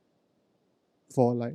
[1.15, 1.55] for like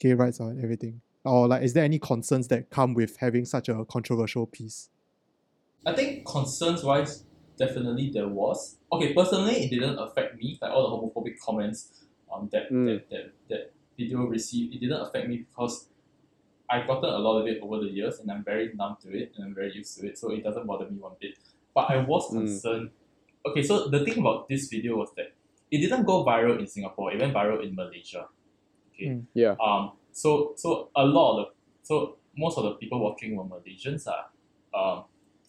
[0.00, 1.00] gay rights or everything?
[1.24, 4.88] Or like is there any concerns that come with having such a controversial piece?
[5.86, 7.24] I think concerns wise,
[7.58, 8.76] definitely there was.
[8.92, 10.58] Okay, personally, it didn't affect me.
[10.60, 11.92] Like all the homophobic comments
[12.32, 12.86] um, that, Mm.
[12.86, 15.86] that, that that video received, it didn't affect me because
[16.68, 19.32] I've gotten a lot of it over the years, and I'm very numb to it,
[19.36, 21.34] and I'm very used to it, so it doesn't bother me one bit.
[21.74, 22.38] But I was Mm.
[22.40, 22.90] concerned.
[23.46, 25.32] Okay, so the thing about this video was that
[25.70, 27.12] it didn't go viral in Singapore.
[27.12, 28.26] It went viral in Malaysia.
[29.00, 29.10] Okay.
[29.14, 29.26] Mm.
[29.34, 29.54] Yeah.
[29.62, 29.92] Um.
[30.12, 34.06] So so a lot of the so most of the people watching were Malaysians.
[34.06, 34.28] Ah.
[34.74, 35.04] Um.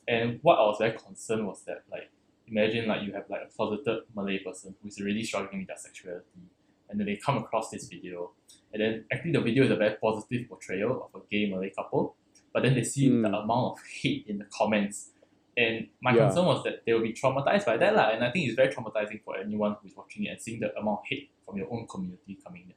[0.08, 2.10] And what I was very concerned was that like
[2.48, 5.78] imagine like you have like a closeted Malay person who is really struggling with their
[5.78, 6.42] sexuality,
[6.90, 8.32] and then they come across this video,
[8.74, 12.16] and then actually the video is a very positive portrayal of a gay Malay couple,
[12.52, 13.22] but then they see Mm.
[13.22, 15.12] the amount of hate in the comments,
[15.56, 16.26] and my Yeah.
[16.26, 18.74] concern was that they will be traumatized by that lah, and I think it's very
[18.74, 21.72] traumatizing for anyone who is watching it and seeing the amount of hate from your
[21.72, 22.76] own community coming in.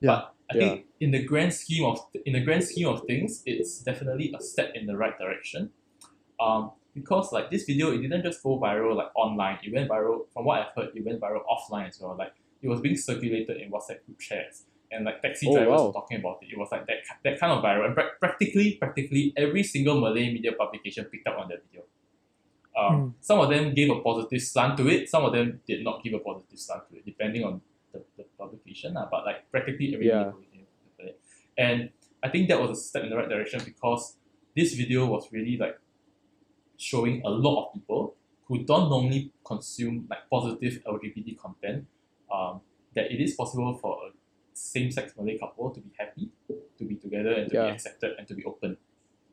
[0.00, 0.22] Yeah.
[0.50, 3.80] But I think in the grand scheme of in the grand scheme of things, it's
[3.80, 5.70] definitely a step in the right direction.
[6.38, 9.58] Um, because like this video, it didn't just go viral like online.
[9.64, 10.90] It went viral from what I've heard.
[10.94, 12.16] It went viral offline as well.
[12.16, 15.86] Like it was being circulated in WhatsApp group chats, and like taxi Oh, drivers wow.
[15.86, 16.48] were talking about it.
[16.52, 20.32] It was like that that kind of viral, and prac- practically practically every single Malay
[20.32, 21.84] media publication picked up on that video.
[22.76, 25.08] Um, Some of them gave a positive slant to it.
[25.08, 27.60] Some of them did not give a positive slant to it, depending on
[27.94, 28.94] the, the publication.
[28.98, 29.06] lah.
[29.10, 30.18] But like practically every Yeah.
[30.18, 31.16] media publication picked up on it.
[31.56, 31.78] And
[32.22, 34.16] I think that was a step in the right direction because
[34.58, 35.78] this video was really like
[36.76, 38.14] showing a lot of people
[38.46, 41.86] who don't normally consume like positive LGBT content
[42.32, 42.60] um,
[42.94, 44.10] that it is possible for a
[44.52, 46.30] same-sex Malay couple to be happy,
[46.78, 47.66] to be together, and to Yeah.
[47.66, 48.76] be accepted and to be open.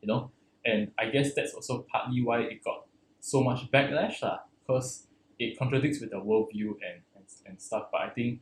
[0.01, 0.31] You know,
[0.65, 2.87] and I guess that's also partly why it got
[3.19, 5.05] so much backlash, lah, because
[5.37, 7.89] it contradicts with the worldview and, and and stuff.
[7.91, 8.41] But I think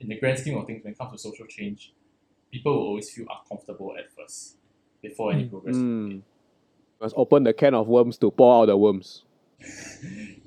[0.00, 1.92] in the grand scheme of things, when it comes to social change,
[2.52, 4.56] people will always feel uncomfortable at first
[5.02, 5.50] before any Mm.
[5.50, 5.76] progress.
[5.76, 5.82] made.
[5.84, 6.22] Mm.
[7.00, 9.24] Must open the can of worms to pour out the worms.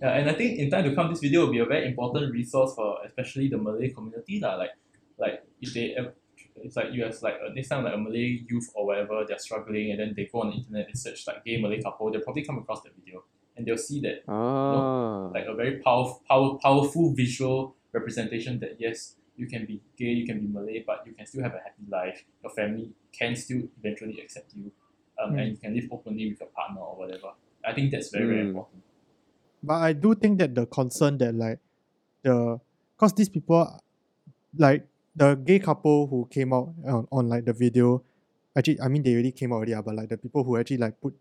[0.01, 2.33] Yeah, and I think in time to come, this video will be a very important
[2.33, 4.39] resource for especially the Malay community.
[4.39, 4.55] lah.
[4.55, 4.71] Like,
[5.19, 5.95] like if they
[6.63, 9.37] it's like you have like uh, next time like a Malay youth or whatever they're
[9.37, 12.21] struggling and then they go on the internet and search like gay Malay couple they'll
[12.21, 13.23] probably come across the video
[13.55, 15.29] and they'll see that Ah.
[15.33, 20.25] like a very powerful power, powerful visual representation that yes you can be gay you
[20.25, 22.23] can be Malay but you can still have a happy life.
[22.43, 24.71] Your family can still eventually accept you
[25.21, 27.31] um, and you can live openly with your partner or whatever.
[27.65, 28.47] I think that's very very Mm.
[28.47, 28.83] important.
[29.63, 31.59] But I do think that the concern that like
[32.23, 32.59] the
[32.97, 33.79] because these people
[34.57, 38.03] like the gay couple who came out on, on like the video
[38.57, 40.77] actually I mean they already came out already ah, but like the people who actually
[40.77, 41.15] like put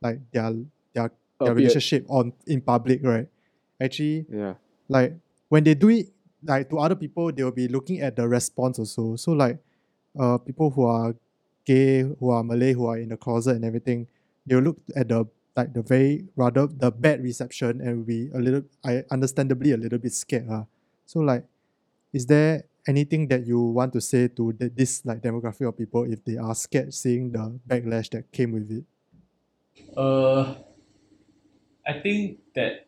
[0.00, 0.52] like their
[0.94, 1.10] their
[1.44, 3.28] their relationship on in public right?
[3.80, 4.54] Actually Yeah.
[4.88, 5.16] like
[5.48, 6.11] when they do it
[6.44, 9.58] like to other people they will be looking at the response also so like
[10.18, 11.14] uh people who are
[11.64, 14.06] gay who are malay who are in the closet and everything
[14.46, 15.24] they'll look at the
[15.56, 19.98] like the very rather the bad reception and be a little i understandably a little
[19.98, 20.64] bit scared uh.
[21.06, 21.44] so like
[22.12, 26.04] is there anything that you want to say to the, this like demographic of people
[26.10, 28.84] if they are scared seeing the backlash that came with it
[29.96, 30.54] Uh,
[31.86, 32.86] I think that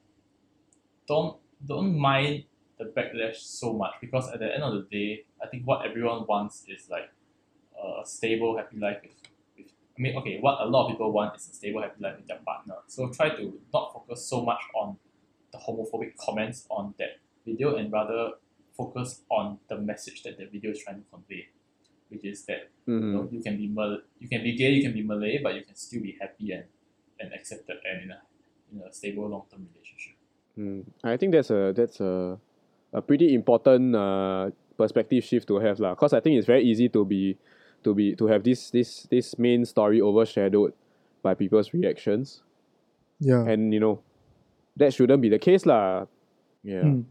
[1.07, 2.45] don't don't mind
[2.85, 6.27] the backlash so much because at the end of the day, I think what everyone
[6.27, 7.11] wants is like
[7.83, 9.13] a stable, happy life with,
[9.57, 9.67] with
[9.97, 12.27] I mean, okay, what a lot of people want is a stable, happy life with
[12.27, 12.77] their partner.
[12.89, 14.97] So try to not focus so much on
[15.53, 18.33] the homophobic comments on that video and rather
[18.77, 21.49] focus on the message that the video is trying to convey,
[22.09, 23.13] which is that you Mhm.
[23.13, 25.63] know, you can be Mal- you can be gay, you can be Malay, but you
[25.63, 26.65] can still be happy and,
[27.21, 28.21] and accepted and in a
[28.73, 30.17] in a stable long term relationship.
[30.59, 30.85] Mm.
[31.05, 32.39] I think that's a that's a
[32.95, 35.95] a pretty important uh, perspective shift to have lah.
[35.95, 37.37] Cause I think it's very easy to be
[37.83, 40.73] to be to have this this this main story overshadowed
[41.23, 42.43] by people's reactions,
[43.21, 44.01] yeah and you know
[44.77, 46.07] that shouldn't be the case lah.
[46.63, 46.87] Yeah.
[46.87, 47.05] Mm.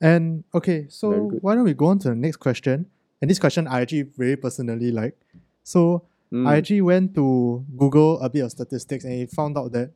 [0.00, 2.90] And okay, so why don't we go on to the next question?
[3.20, 5.16] And this question I actually very personally like.
[5.62, 6.46] So Mm.
[6.46, 9.90] I actually went to Google a bit of statistics and it found out that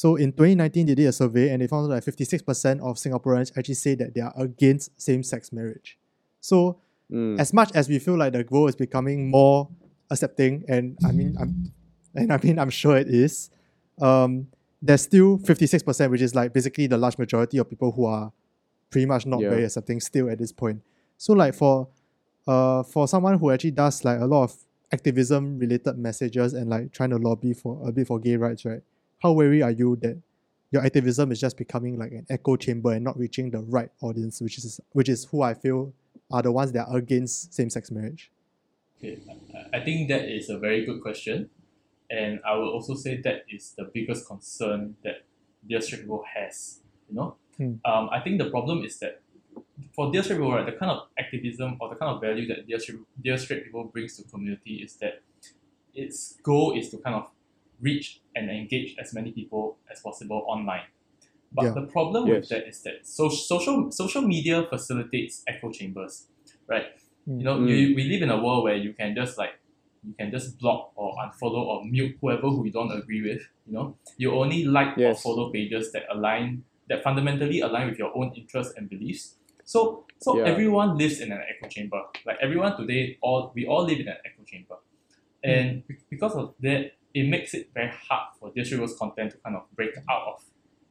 [0.00, 3.74] so in 2019 they did a survey and they found that 56% of Singaporeans actually
[3.74, 5.98] say that they are against same-sex marriage.
[6.40, 6.58] So
[7.10, 7.40] Mm.
[7.40, 9.68] as much as we feel like the world is becoming more
[10.10, 11.50] accepting, and I mean, I'm,
[12.14, 13.50] and I mean, I'm sure it is.
[14.08, 14.46] Um,
[14.86, 18.30] there's still 56%, which is like basically the large majority of people who are
[18.90, 19.50] pretty much not Yeah.
[19.50, 20.78] very accepting still at this point.
[21.16, 21.88] So like for,
[22.46, 24.52] uh, for someone who actually does like a lot of
[24.92, 28.82] activism related messages and like trying to lobby for a bit for gay rights, right?
[29.18, 30.20] How worried are you that
[30.70, 34.40] your activism is just becoming like an echo chamber and not reaching the right audience,
[34.40, 35.92] which is which is who I feel
[36.30, 38.30] are the ones that are against same-sex marriage.
[38.98, 39.18] Okay,
[39.54, 41.48] I- I think that is a very good question,
[42.10, 45.24] and I will also say that is the biggest concern that
[45.66, 46.80] Dear Straight People has.
[47.08, 47.74] You know, Hmm.
[47.84, 49.22] um, I think the problem is that
[49.94, 52.66] for Dear Straight People, right, the kind of activism or the kind of value that
[52.66, 55.22] Dear Straight, Dear Straight People brings to community is that
[55.94, 57.30] its goal is to kind of
[57.80, 60.86] reach and engage as many people as possible online.
[61.52, 61.74] But Yeah.
[61.80, 62.34] the problem Yes.
[62.40, 66.28] with that is that so, social social media facilitates echo chambers,
[66.66, 66.86] right?
[67.26, 67.68] You know, Mm.
[67.68, 69.54] you, we live in a world where you can just like
[70.06, 73.42] you can just block or unfollow or mute whoever who you don't agree with.
[73.66, 75.18] You know, you only like Yes.
[75.18, 79.36] or follow pages that align that fundamentally align with your own interests and beliefs.
[79.64, 80.46] So so Yeah.
[80.52, 82.00] everyone lives in an echo chamber.
[82.26, 84.76] Like everyone today, all we all live in an echo chamber,
[85.42, 89.56] and be- because of that, it makes it very hard for People's content to kind
[89.56, 90.44] of break out of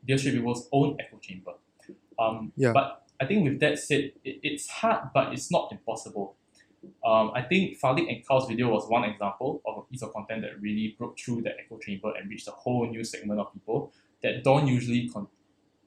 [0.06, 1.54] People's own echo chamber.
[2.20, 2.74] Um, Yeah.
[2.74, 6.36] But I think with that said, it, it's hard, but it's not impossible.
[7.06, 10.42] Um, I think Falik and Carl's video was one example of a piece of content
[10.44, 13.92] that really broke through that echo chamber and reached a whole new segment of people
[14.24, 15.28] that don't usually con-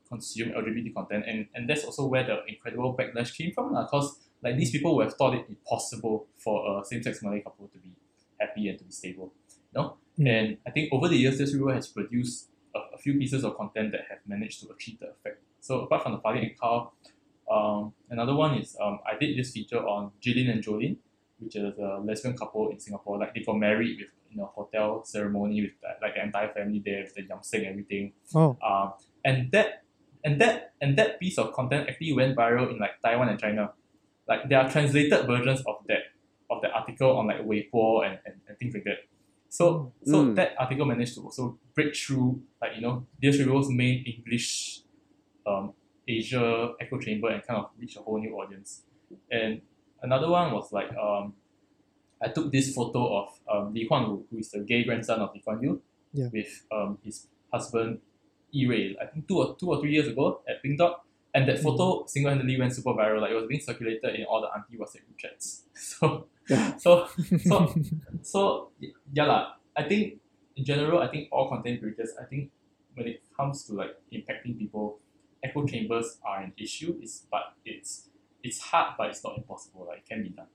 [0.08, 4.56] consume LGBT content, and, and that's also where the incredible backlash came from, because like
[4.56, 7.92] these people would have thought it impossible for a same-sex Malay couple to be
[8.40, 9.32] happy and to be stable,
[9.72, 9.96] you know.
[10.18, 10.28] Mm.
[10.28, 13.56] And I think over the years, this people has produced a, a few pieces of
[13.56, 15.42] content that have managed to achieve the effect.
[15.60, 16.94] So apart from the Falik and Carl,
[17.50, 20.96] um, another one is um, I did this feature on Jillian and Jolene,
[21.38, 23.18] which is a lesbian couple in Singapore.
[23.18, 26.80] Like they got married with in a hotel ceremony with like, like the entire family
[26.84, 28.12] there with the yamseng and everything.
[28.34, 28.92] Oh, Um,
[29.24, 29.82] and that
[30.24, 33.72] and that and that piece of content actually went viral in like Taiwan and China.
[34.28, 36.14] Like there are translated versions of that
[36.50, 38.98] of the article on like Weibo and, and, and things like that.
[39.50, 40.36] So so Mm.
[40.36, 44.80] that article managed to also break through like you know Dear Straight's main English
[45.46, 45.72] um,
[46.06, 48.82] Asia echo chamber and kind of reach a whole new audience.
[49.30, 49.60] And
[50.02, 51.34] another one was like um,
[52.22, 55.40] I took this photo of um, Li Huanwu, who is the gay grandson of Lee
[55.44, 55.82] Kuan Yew,
[56.12, 56.28] Yeah.
[56.32, 57.98] with um, his husband
[58.52, 61.02] Yi Rui, I think two or two or three years ago at Pink Dot.
[61.32, 63.20] And that photo single-handedly went super viral.
[63.20, 65.62] Like it was being circulated in all the auntie WhatsApp group chats.
[65.74, 66.26] So
[66.78, 67.06] so
[67.46, 67.74] so
[68.22, 69.42] so y- yeah lah.
[69.76, 70.20] I think
[70.56, 72.50] in general, I think all content creators, I think
[72.94, 74.98] when it comes to like impacting people,
[75.42, 76.98] echo chambers are an issue.
[77.02, 78.10] Is but it's
[78.42, 79.86] it's hard, but it's not impossible.
[79.88, 80.48] Like it can be done.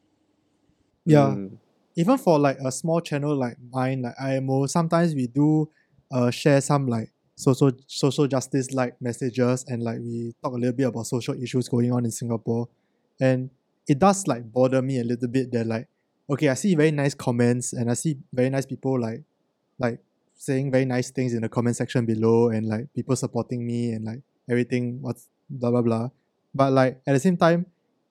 [1.06, 1.36] yeah.
[1.36, 1.58] Mm.
[1.96, 5.70] even for like a small channel like mine, like IMO, sometimes we do
[6.12, 10.76] uh share some like social social justice like messages and like we talk a little
[10.76, 12.68] bit about social issues going on in Singapore.
[13.20, 13.50] And
[13.88, 15.88] it does like bother me a little bit that like
[16.30, 19.24] okay, I see very nice comments and I see very nice people like
[19.80, 20.00] like
[20.36, 24.04] saying very nice things in the comment section below and like people supporting me and
[24.06, 26.10] like everything what's blah blah blah.
[26.54, 27.66] But like at the same time,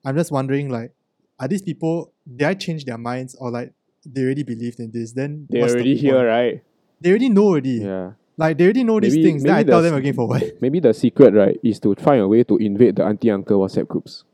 [0.04, 0.92] I'm just wondering like
[1.38, 3.72] are these people did I change their minds or like
[4.06, 5.12] they already believed in this?
[5.12, 6.00] Then They're the already point?
[6.00, 6.62] here, right?
[7.00, 7.80] They already know already.
[7.82, 8.12] Yeah.
[8.37, 9.42] Like they already know these things.
[9.42, 10.42] Then I maybe tell them again for what?
[10.60, 13.87] Maybe the secret, right, is to find a way to invade the auntie uncle WhatsApp
[13.87, 14.24] groups.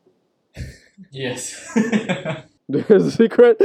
[1.11, 1.55] Yes.
[2.69, 3.57] the secret.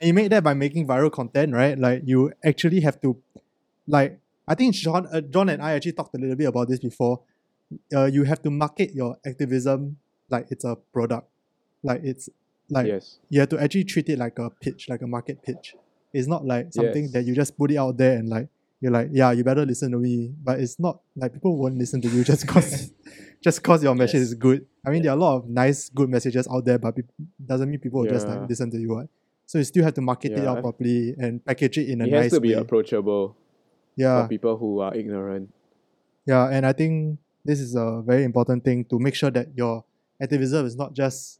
[0.00, 1.78] You make that by making viral content, right?
[1.78, 3.16] Like you actually have to,
[3.88, 6.78] like I think John, uh, John and I actually talked a little bit about this
[6.78, 7.20] before.
[7.92, 9.96] Uh, you have to market your activism
[10.30, 11.28] like it's a product,
[11.82, 12.28] like it's
[12.70, 13.18] like yes.
[13.28, 15.74] you have to actually treat it like a pitch, like a market pitch.
[16.12, 17.12] It's not like something Yes.
[17.12, 18.48] that you just put it out there and like
[18.80, 20.32] you're like, yeah, you better listen to me.
[20.42, 22.92] But it's not like people won't listen to you just cause
[23.42, 24.28] just cause your message Yes.
[24.28, 24.66] is good.
[24.84, 26.94] I mean, there are a lot of nice, good messages out there, but
[27.44, 28.94] doesn't mean people will just like listen to you.
[28.94, 29.08] What?
[29.46, 32.12] So you still have to market it out properly and package it in a It
[32.12, 32.60] has nice to be way.
[32.60, 33.36] approachable
[33.94, 35.52] yeah, for people who are ignorant.
[36.26, 39.84] yeah, and I think this is a very important thing to make sure that your
[40.20, 41.38] activism is not just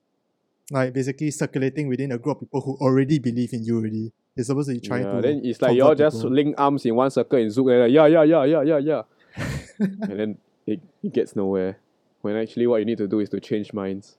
[0.70, 4.12] like basically circulating within a group of people who already believe in you already.
[4.36, 5.22] You're supposed to be trying yeah, to.
[5.22, 7.92] then it's like you all just link arms in one circle in Zoom and like,
[7.92, 9.02] yeah, yeah, yeah, yeah, yeah, yeah.
[9.78, 11.78] and then it, it gets nowhere.
[12.26, 14.16] When actually what you need to do is to change minds.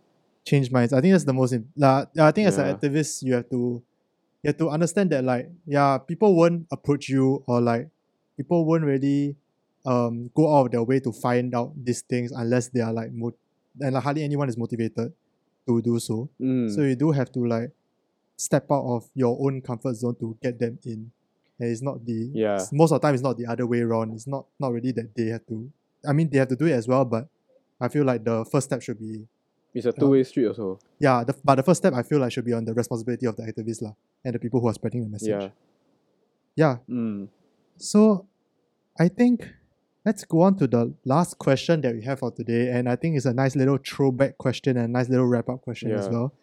[0.47, 0.93] change minds.
[0.93, 1.51] I think that's the most.
[1.53, 2.67] Im- la- I think as Yeah.
[2.69, 3.83] an activist, you have to
[4.43, 7.89] you have to understand that like yeah, people won't approach you or like
[8.37, 9.35] people won't really
[9.85, 13.11] um go out of their way to find out these things unless they are like
[13.11, 13.35] mo-
[13.81, 15.11] and like hardly anyone is motivated
[15.67, 16.29] to do so.
[16.39, 16.73] Mm.
[16.73, 17.71] So you do have to like
[18.37, 21.11] step out of your own comfort zone to get them in.
[21.59, 22.63] And it's not the Yeah.
[22.71, 24.13] most of the time it's not the other way around.
[24.13, 25.69] It's not not really that they have to
[26.07, 27.27] I mean they have to do it as well, but
[27.79, 29.27] I feel like the first step should be
[29.73, 30.79] it's a two way street also.
[30.99, 33.35] yeah, the, but the first step I feel like should be on the responsibility of
[33.35, 33.93] the activists lah,
[34.25, 35.29] and the people who are spreading the message.
[35.29, 35.49] Yeah.
[36.55, 36.77] Yeah.
[36.89, 37.27] Mm.
[37.77, 38.25] So
[38.99, 39.47] I think
[40.05, 42.71] let's go on to the last question that we have for today.
[42.71, 45.61] And I think it's a nice little throwback question and a nice little wrap up
[45.61, 46.33] question as well.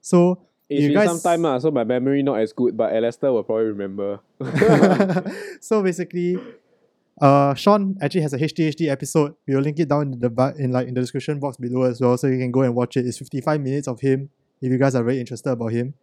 [0.00, 2.92] So It's You been guys- some time, ah, so my memory not as good, but
[2.94, 4.20] Alastair will probably remember.
[5.60, 6.38] so basically,
[7.20, 9.34] uh, Sean actually has a HTHD episode.
[9.46, 12.00] We will link it down in the in like in the description box below as
[12.00, 13.06] well, so you can go and watch it.
[13.06, 15.94] It's fifty five minutes of him if you guys are very interested about him.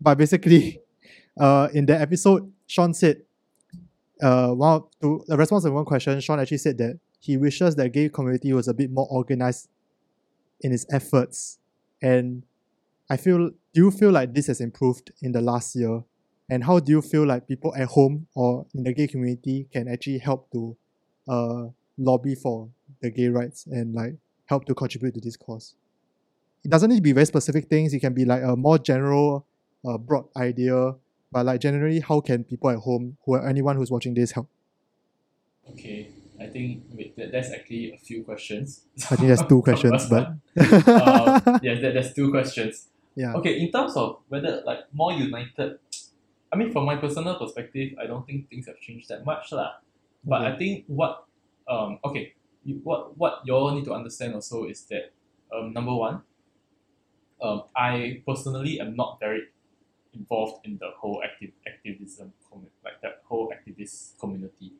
[0.00, 0.80] But basically,
[1.38, 3.22] uh, in that episode, Sean said,
[4.22, 7.90] uh, one to the response to one question, Sean actually said that he wishes that
[7.90, 9.68] gay community was a bit more organized
[10.60, 11.58] in its efforts,
[12.00, 12.44] and
[13.10, 13.50] I feel.
[13.74, 16.02] Do you feel like this has improved in the last year?
[16.48, 19.88] And how do you feel like people at home or in the gay community can
[19.88, 20.76] actually help to
[21.28, 21.64] uh,
[21.98, 22.68] lobby for
[23.00, 24.14] the gay rights and like
[24.46, 25.74] help to contribute to this cause?
[26.64, 27.92] It doesn't need to be very specific things.
[27.94, 29.46] It can be like a more general
[29.86, 30.94] uh, broad idea.
[31.32, 34.48] But like generally how can people at home who are anyone who's watching this help?
[35.70, 38.82] Okay, I think wait, that, that's actually a few questions.
[39.10, 42.86] i think there's two questions but uh, yes, that, there's two questions.
[43.16, 43.34] yeah.
[43.34, 45.78] Okay, in terms of whether like more united,
[46.56, 49.76] I mean, from my personal perspective, I don't think things have changed that much, lah.
[50.24, 50.48] But Okay.
[50.48, 51.28] I think what,
[51.68, 52.32] um, okay,
[52.64, 55.12] you, what what you all need to understand also is that,
[55.52, 56.24] um, number one,
[57.42, 59.52] um, I personally am not very
[60.14, 64.72] involved in the whole active activism, commu- like that whole activist community,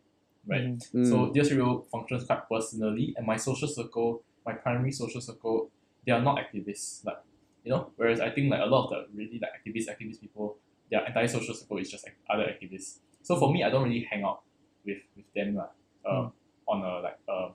[0.47, 0.81] right?
[0.81, 0.81] Mhm.
[0.95, 1.07] Mm.
[1.07, 5.71] So DS Real functions quite personally, and my social circle, my primary social circle,
[6.07, 7.05] they are not activists.
[7.05, 7.21] Like
[7.65, 10.57] you know, whereas I think like a lot of the really like activist activist people,
[10.91, 12.99] their entire social circle is just like, other activists.
[13.23, 14.43] So for me, I don't really hang out
[14.85, 15.71] with with them like,
[16.09, 16.33] um,
[16.69, 17.53] on a like um,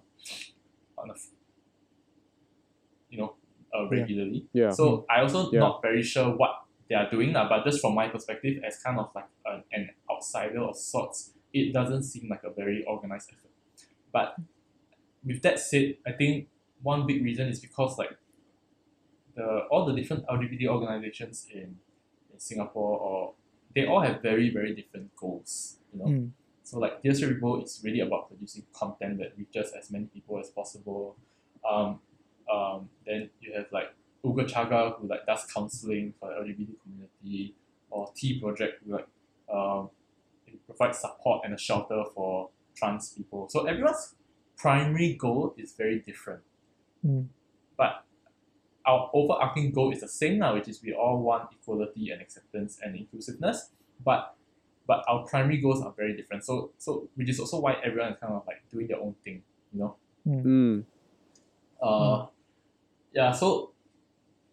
[0.97, 1.13] on a
[3.09, 3.36] you know
[3.73, 4.45] uh, regularly.
[4.53, 4.65] yeah.
[4.65, 4.69] yeah.
[4.71, 5.59] So I also Yeah.
[5.61, 8.99] not very sure what they are doing now, but just from my perspective as kind
[8.99, 13.51] of like an, an outsider of sorts, it doesn't seem like a very organized effort.
[14.11, 14.36] But
[15.25, 16.47] with that said, I think
[16.84, 18.11] one big reason is because like
[19.36, 21.77] the all the different LGBT organizations in
[22.41, 23.33] Singapore or
[23.75, 25.77] they all have very, very different goals.
[25.93, 26.05] You know?
[26.05, 26.31] Mm.
[26.63, 30.39] So like Dear Straight People is really about producing content that reaches as many people
[30.39, 31.15] as possible.
[31.69, 31.99] Um,
[32.51, 33.93] um, then you have like
[34.25, 37.55] Oogachaga who like does counseling for the LGBT community,
[37.89, 39.07] or T Project who like
[39.53, 39.89] um,
[40.47, 43.47] it provides support and a shelter for trans people.
[43.49, 44.15] So everyone's
[44.57, 46.41] primary goal is very different.
[47.05, 47.27] Mm.
[47.77, 48.05] But
[48.86, 52.79] our overarching goal is the same now, which is we all want equality and acceptance
[52.84, 53.69] and inclusiveness.
[54.03, 54.36] But
[54.88, 56.43] but our primary goals are very different.
[56.43, 59.43] So so which is also why everyone is kind of like doing their own thing,
[59.73, 59.95] you know.
[60.27, 60.84] Mm.
[61.82, 62.27] Uh,
[63.13, 63.32] yeah.
[63.32, 63.71] So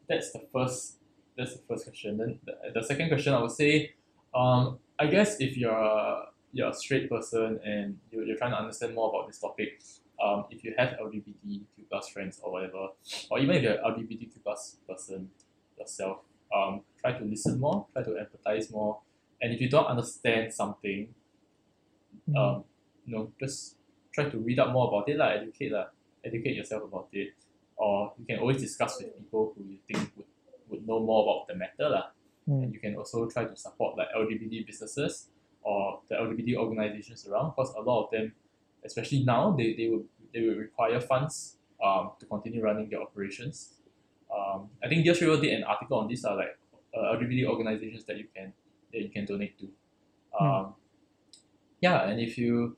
[0.09, 0.97] that's the first.
[1.37, 2.19] That's the first question.
[2.19, 3.95] Then the, the second question, I would say,
[4.35, 8.59] um, I guess if you're a, you're a straight person and you you're trying to
[8.59, 9.81] understand more about this topic,
[10.23, 12.89] um, if you have LGBTQ plus friends or whatever,
[13.31, 15.31] or even if you're an LGBTQ plus person
[15.79, 16.19] yourself,
[16.55, 19.01] um, try to listen more, try to empathize more,
[19.41, 21.15] and if you don't understand something,
[22.29, 22.37] Mm.
[22.37, 22.65] um,
[23.07, 23.77] you know, just
[24.13, 25.87] try to read up more about it, lah, educate, lah,
[26.25, 27.33] educate yourself about it.
[27.77, 30.27] Or you can always discuss with people who you think would,
[30.69, 31.89] would know more about the matter.
[31.89, 32.11] lah.
[32.49, 32.63] Mm.
[32.65, 35.29] And you can also try to support like LGBT businesses
[35.63, 38.33] or the LGBT organizations around because a lot of them,
[38.89, 43.75] especially now, they, they will they will require funds um, to continue running their operations.
[44.35, 46.59] Um, I think Dear did an article on this, uh, like
[46.95, 48.53] uh, LGBT organizations that you can
[48.93, 49.69] that you can donate to.
[50.39, 50.75] Um,
[51.81, 52.77] yeah, and if you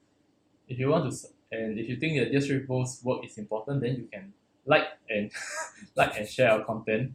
[0.68, 1.16] if you want to
[1.52, 4.32] and if you think that Dear River's work is important, then you can
[4.66, 5.30] like and
[5.96, 7.12] like and share our content.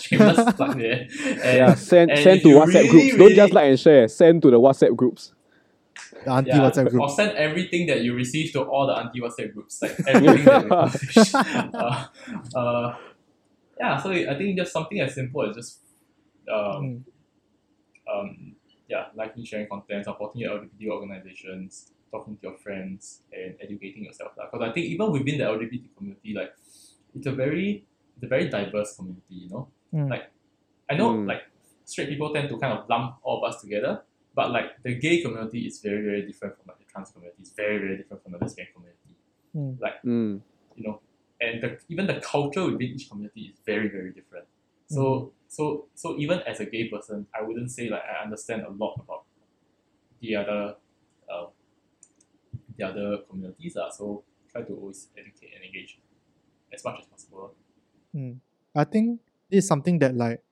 [0.00, 1.06] Shameless plug there.
[1.24, 3.16] And, Yeah, send and send to WhatsApp really, groups.
[3.16, 4.08] Don't just like and share.
[4.08, 5.32] Send to the WhatsApp groups.
[6.24, 7.02] The auntie yeah, WhatsApp group.
[7.02, 10.64] Or send everything that you receive to all the auntie WhatsApp groups, like everything that
[10.64, 11.34] we publish.
[11.34, 12.06] uh,
[12.56, 12.96] uh,
[13.78, 15.78] yeah, so I think just something as simple as just
[16.50, 17.04] um,
[18.06, 18.20] Mm.
[18.20, 18.56] um,
[18.88, 24.32] yeah, liking, sharing content, supporting your LGBT organizations, talking to your friends, and educating yourself.
[24.36, 26.52] Because I think even within the LGBT community, like
[27.14, 27.84] it's a very
[28.16, 29.68] it's a very diverse community, you know.
[29.92, 30.10] Mm.
[30.10, 30.30] Like
[30.90, 31.26] I know Mm.
[31.28, 31.42] like
[31.84, 34.02] straight people tend to kind of lump all of us together,
[34.34, 37.38] but like the gay community is very, very different from like the trans community.
[37.40, 39.14] It's very, very different from the lesbian community.
[39.54, 39.78] Mm.
[40.04, 40.40] Mm.
[40.76, 41.00] You know,
[41.40, 44.46] and the, even the culture within each community is very, very different.
[44.88, 48.70] So so so even as a gay person, I wouldn't say like I understand a
[48.70, 49.24] lot about
[50.20, 50.76] the other
[51.30, 51.46] uh,
[52.76, 53.76] the other communities.
[53.76, 55.98] Uh, so try to always educate and engage
[56.72, 57.54] as much as possible.
[58.14, 58.38] Mm.
[58.74, 59.20] I think
[59.50, 60.42] this is something that like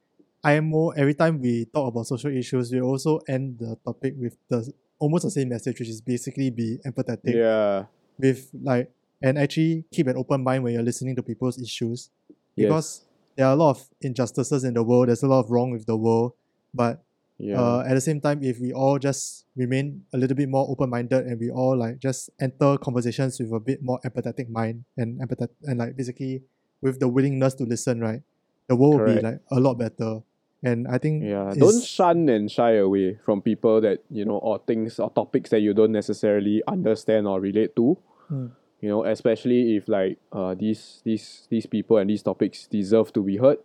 [0.44, 4.72] IMO every time we talk about social issues, we also end the topic with the
[4.98, 7.86] almost the same message, which is basically be empathetic Yeah.
[8.18, 8.90] with like
[9.22, 12.10] and actually keep an open mind when you're listening to people's issues.
[12.56, 12.66] Yes.
[12.66, 13.04] Because
[13.36, 15.86] there are a lot of injustices in the world, there's a lot of wrong with
[15.86, 16.32] the world.
[16.74, 17.02] But
[17.38, 17.60] yeah.
[17.60, 20.90] uh, at the same time, if we all just remain a little bit more open
[20.90, 25.20] minded and we all like just enter conversations with a bit more empathetic mind and
[25.20, 26.42] empath and like basically
[26.80, 28.22] with the willingness to listen, right?
[28.68, 30.20] The world will be like a lot better.
[30.62, 34.60] And I think Yeah, don't shun and shy away from people that you know or
[34.64, 37.98] things or topics that you don't necessarily understand or relate to.
[38.28, 38.46] Hmm.
[38.80, 43.22] You know, especially if like uh these these these people and these topics deserve to
[43.22, 43.58] be heard.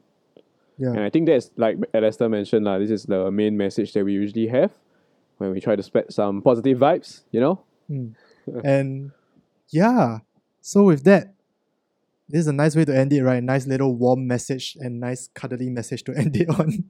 [0.78, 0.89] Yeah.
[0.89, 4.14] And I think that's like Alistair mentioned, lah, this is the main message that we
[4.14, 4.72] usually have
[5.38, 7.62] when we try to spread some positive vibes, you know?
[7.89, 8.16] Mm.
[8.64, 9.12] and
[9.70, 10.20] yeah,
[10.62, 11.34] so with that,
[12.30, 13.43] this is a nice way to end it, right?
[13.43, 16.86] Nice little warm message and nice cuddly message to end it on.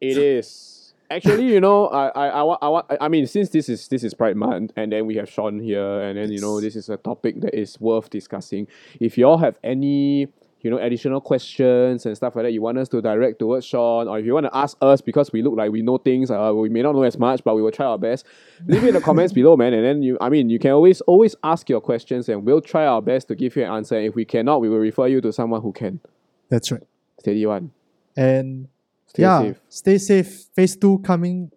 [0.00, 0.92] It is.
[1.10, 4.02] Actually, you know, I, I, I, wa- I, wa- I mean, since this is this
[4.02, 6.88] is Pride Month, and then we have Sean here, and then you know, this is
[6.88, 8.66] a topic that is worth discussing.
[8.98, 10.28] If you all have any,
[10.64, 14.08] you know, additional questions and stuff like that, you want us to direct towards Sean,
[14.08, 16.50] or if you want to ask us because we look like we know things, uh,
[16.54, 18.24] we may not know as much, but we will try our best.
[18.66, 19.74] Leave it in the comments below, man.
[19.74, 22.86] And then you, I mean, you can always always ask your questions, and we'll try
[22.86, 23.96] our best to give you an answer.
[24.00, 26.00] If we cannot, we will refer you to someone who can.
[26.48, 26.82] That's right.
[27.20, 27.70] Steady one.
[28.16, 28.68] And
[29.06, 29.60] Stay yeah, safe.
[29.68, 30.44] stay safe.
[30.56, 31.50] Phase two coming.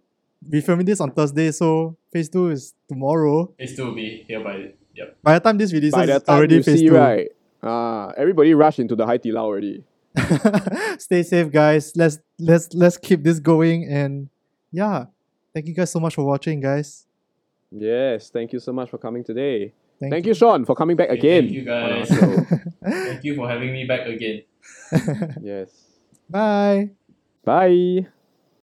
[0.49, 3.53] we're filming this on Thursday, so phase two is tomorrow.
[3.57, 5.17] It still will be here by yep.
[5.23, 6.95] By the time this releases, By the it's time already phase see, two.
[6.95, 7.29] right?
[7.63, 9.83] Ah, everybody rush into the Hai Di Lao already.
[10.97, 11.93] stay safe, guys.
[11.95, 13.85] Let's let's let's keep this going.
[13.89, 14.29] And
[14.71, 15.05] yeah,
[15.53, 17.05] thank you guys so much for watching, guys.
[17.71, 19.73] Yes, thank you so much for coming today.
[19.99, 21.43] Thank, Thank, you, Sean, for coming back Okay, again.
[21.45, 22.07] thank you, guys.
[22.83, 24.43] Thank you for having me back again.
[25.41, 25.71] yes.
[26.29, 26.91] Bye.
[27.43, 28.05] Bye.